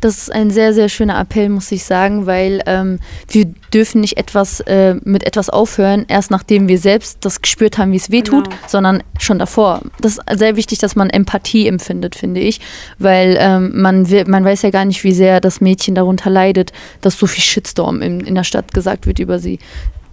Das 0.00 0.18
ist 0.18 0.32
ein 0.32 0.50
sehr, 0.50 0.74
sehr 0.74 0.88
schöner 0.88 1.18
Appell, 1.18 1.48
muss 1.48 1.72
ich 1.72 1.84
sagen, 1.84 2.26
weil 2.26 2.62
ähm, 2.66 2.98
wir 3.28 3.46
dürfen 3.72 4.02
nicht 4.02 4.18
etwas 4.18 4.60
äh, 4.60 4.96
mit 5.04 5.24
etwas 5.24 5.48
aufhören, 5.48 6.04
erst 6.08 6.30
nachdem 6.30 6.68
wir 6.68 6.78
selbst 6.78 7.18
das 7.22 7.40
gespürt 7.40 7.78
haben, 7.78 7.92
wie 7.92 7.96
es 7.96 8.10
weh 8.10 8.22
tut, 8.22 8.44
genau. 8.44 8.56
sondern 8.66 9.02
schon 9.18 9.38
davor. 9.38 9.80
Das 10.00 10.18
ist 10.18 10.38
sehr 10.38 10.56
wichtig, 10.56 10.78
dass 10.80 10.96
man 10.96 11.08
Empathie 11.08 11.66
empfindet, 11.66 12.14
finde 12.14 12.40
ich, 12.40 12.60
weil 12.98 13.36
ähm, 13.40 13.80
man, 13.80 14.10
will, 14.10 14.24
man 14.26 14.44
weiß 14.44 14.62
ja 14.62 14.70
gar 14.70 14.84
nicht, 14.84 15.02
wie 15.02 15.14
sehr 15.14 15.40
das 15.40 15.60
Mädchen 15.62 15.94
darunter 15.94 16.28
leidet, 16.28 16.72
dass 17.00 17.18
so 17.18 17.26
viel 17.26 17.42
Shitstorm 17.42 18.02
in, 18.02 18.20
in 18.20 18.34
der 18.34 18.44
Stadt 18.44 18.74
gesagt 18.74 19.06
wird 19.06 19.18
über 19.18 19.38
sie. 19.38 19.58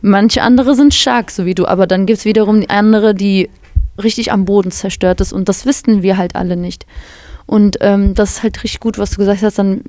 Manche 0.02 0.42
andere 0.42 0.76
sind 0.76 0.94
stark, 0.94 1.30
so 1.30 1.46
wie 1.46 1.56
du, 1.56 1.66
aber 1.66 1.88
dann 1.88 2.06
gibt 2.06 2.20
es 2.20 2.26
wiederum 2.26 2.64
andere, 2.68 3.14
die 3.14 3.50
richtig 4.02 4.32
am 4.32 4.46
Boden 4.46 4.72
zerstört 4.72 5.22
ist 5.22 5.34
und 5.34 5.50
das 5.50 5.66
wissen 5.66 6.02
wir 6.02 6.18
halt 6.18 6.36
alle 6.36 6.56
nicht. 6.56 6.86
Und 7.46 7.78
ähm, 7.82 8.14
das 8.16 8.32
ist 8.32 8.44
halt 8.44 8.64
richtig 8.64 8.80
gut, 8.80 8.98
was 8.98 9.12
du 9.12 9.18
gesagt 9.18 9.42
hast. 9.44 9.60
Dann, 9.60 9.82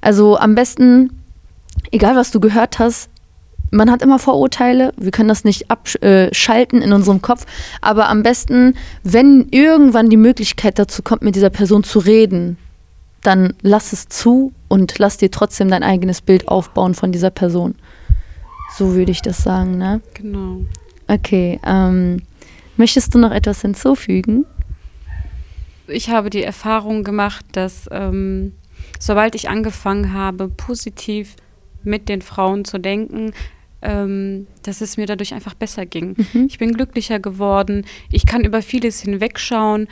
also 0.00 0.36
am 0.36 0.54
besten, 0.54 1.22
egal 1.90 2.16
was 2.16 2.30
du 2.30 2.40
gehört 2.40 2.78
hast, 2.78 3.08
man 3.72 3.90
hat 3.90 4.02
immer 4.02 4.18
Vorurteile, 4.18 4.92
wir 4.98 5.10
können 5.10 5.30
das 5.30 5.44
nicht 5.44 5.70
abschalten 5.70 6.82
in 6.82 6.92
unserem 6.92 7.22
Kopf, 7.22 7.46
aber 7.80 8.08
am 8.08 8.22
besten, 8.22 8.74
wenn 9.02 9.48
irgendwann 9.50 10.10
die 10.10 10.18
Möglichkeit 10.18 10.78
dazu 10.78 11.02
kommt, 11.02 11.22
mit 11.22 11.34
dieser 11.34 11.50
Person 11.50 11.82
zu 11.82 11.98
reden, 11.98 12.58
dann 13.22 13.54
lass 13.62 13.92
es 13.92 14.08
zu 14.08 14.52
und 14.68 14.98
lass 14.98 15.16
dir 15.16 15.30
trotzdem 15.30 15.70
dein 15.70 15.82
eigenes 15.82 16.20
Bild 16.20 16.48
aufbauen 16.48 16.94
von 16.94 17.12
dieser 17.12 17.30
Person. 17.30 17.74
So 18.76 18.94
würde 18.94 19.12
ich 19.12 19.22
das 19.22 19.42
sagen, 19.42 19.78
ne? 19.78 20.00
Genau. 20.14 20.62
Okay, 21.08 21.58
ähm, 21.64 22.22
möchtest 22.76 23.14
du 23.14 23.18
noch 23.18 23.32
etwas 23.32 23.62
hinzufügen? 23.62 24.44
Ich 25.92 26.10
habe 26.10 26.30
die 26.30 26.42
Erfahrung 26.42 27.04
gemacht, 27.04 27.44
dass 27.52 27.88
ähm, 27.90 28.52
sobald 28.98 29.34
ich 29.34 29.48
angefangen 29.48 30.12
habe, 30.12 30.48
positiv 30.48 31.36
mit 31.84 32.08
den 32.08 32.22
Frauen 32.22 32.64
zu 32.64 32.78
denken, 32.78 33.32
ähm, 33.82 34.46
dass 34.62 34.80
es 34.80 34.96
mir 34.96 35.06
dadurch 35.06 35.34
einfach 35.34 35.54
besser 35.54 35.86
ging. 35.86 36.14
Mhm. 36.32 36.46
Ich 36.48 36.58
bin 36.58 36.72
glücklicher 36.72 37.18
geworden, 37.18 37.84
ich 38.10 38.26
kann 38.26 38.44
über 38.44 38.62
vieles 38.62 39.00
hinwegschauen. 39.00 39.88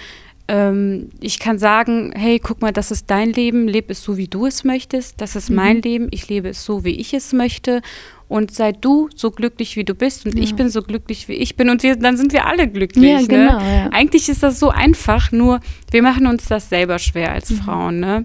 Ähm, 0.46 1.10
ich 1.20 1.38
kann 1.38 1.58
sagen, 1.58 2.12
hey, 2.14 2.38
guck 2.38 2.60
mal, 2.62 2.72
das 2.72 2.90
ist 2.90 3.10
dein 3.10 3.32
Leben, 3.32 3.68
lebe 3.68 3.92
es 3.92 4.02
so, 4.02 4.16
wie 4.16 4.28
du 4.28 4.46
es 4.46 4.64
möchtest. 4.64 5.20
Das 5.20 5.36
ist 5.36 5.50
mhm. 5.50 5.56
mein 5.56 5.82
Leben, 5.82 6.08
ich 6.10 6.28
lebe 6.28 6.48
es 6.48 6.64
so, 6.64 6.84
wie 6.84 7.00
ich 7.00 7.14
es 7.14 7.32
möchte. 7.32 7.82
Und 8.30 8.54
sei 8.54 8.70
du 8.70 9.08
so 9.12 9.32
glücklich, 9.32 9.74
wie 9.74 9.82
du 9.82 9.92
bist 9.92 10.24
und 10.24 10.36
ja. 10.36 10.42
ich 10.44 10.54
bin 10.54 10.70
so 10.70 10.82
glücklich, 10.82 11.26
wie 11.26 11.32
ich 11.32 11.56
bin 11.56 11.68
und 11.68 11.82
wir, 11.82 11.96
dann 11.96 12.16
sind 12.16 12.32
wir 12.32 12.46
alle 12.46 12.68
glücklich. 12.68 13.10
Ja, 13.10 13.20
ne? 13.20 13.26
genau, 13.26 13.58
ne? 13.58 13.76
ja. 13.76 13.88
Eigentlich 13.90 14.28
ist 14.28 14.44
das 14.44 14.60
so 14.60 14.70
einfach, 14.70 15.32
nur 15.32 15.58
wir 15.90 16.00
machen 16.00 16.28
uns 16.28 16.46
das 16.46 16.68
selber 16.68 17.00
schwer 17.00 17.32
als 17.32 17.50
mhm. 17.50 17.56
Frauen. 17.56 17.98
Ne? 17.98 18.24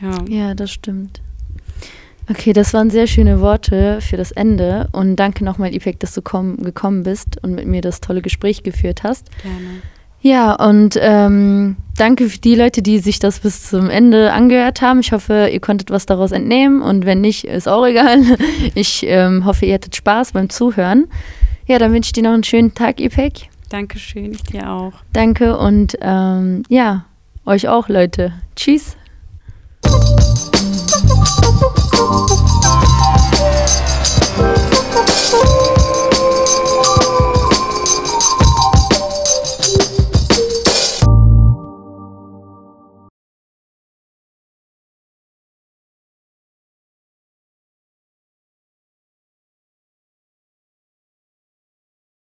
Ja. 0.00 0.24
ja, 0.28 0.54
das 0.54 0.72
stimmt. 0.72 1.20
Okay, 2.30 2.54
das 2.54 2.72
waren 2.72 2.88
sehr 2.88 3.06
schöne 3.06 3.42
Worte 3.42 4.00
für 4.00 4.16
das 4.16 4.32
Ende 4.32 4.88
und 4.92 5.16
danke 5.16 5.44
nochmal, 5.44 5.74
Ipek, 5.74 6.00
dass 6.00 6.14
du 6.14 6.22
komm, 6.22 6.56
gekommen 6.56 7.02
bist 7.02 7.36
und 7.42 7.54
mit 7.54 7.66
mir 7.66 7.82
das 7.82 8.00
tolle 8.00 8.22
Gespräch 8.22 8.62
geführt 8.62 9.02
hast. 9.02 9.28
Gerne. 9.42 9.82
Ja, 10.22 10.54
und 10.54 10.96
ähm, 11.00 11.76
danke 11.96 12.28
für 12.28 12.38
die 12.38 12.54
Leute, 12.54 12.80
die 12.80 13.00
sich 13.00 13.18
das 13.18 13.40
bis 13.40 13.68
zum 13.68 13.90
Ende 13.90 14.32
angehört 14.32 14.80
haben. 14.80 15.00
Ich 15.00 15.12
hoffe, 15.12 15.48
ihr 15.52 15.60
konntet 15.60 15.90
was 15.90 16.06
daraus 16.06 16.30
entnehmen 16.30 16.80
und 16.80 17.04
wenn 17.04 17.20
nicht, 17.20 17.44
ist 17.44 17.68
auch 17.68 17.84
egal. 17.84 18.22
Ich 18.74 19.04
ähm, 19.04 19.44
hoffe, 19.44 19.66
ihr 19.66 19.74
hattet 19.74 19.96
Spaß 19.96 20.32
beim 20.32 20.48
Zuhören. 20.48 21.08
Ja, 21.66 21.78
dann 21.78 21.92
wünsche 21.92 22.08
ich 22.08 22.12
dir 22.12 22.22
noch 22.22 22.32
einen 22.32 22.44
schönen 22.44 22.72
Tag, 22.72 23.00
Ipek. 23.00 23.48
Dankeschön, 23.68 24.32
ich 24.32 24.42
dir 24.44 24.70
auch. 24.70 24.92
Danke 25.12 25.58
und 25.58 25.98
ähm, 26.00 26.62
ja, 26.68 27.06
euch 27.44 27.68
auch, 27.68 27.88
Leute. 27.88 28.32
Tschüss. 28.54 28.96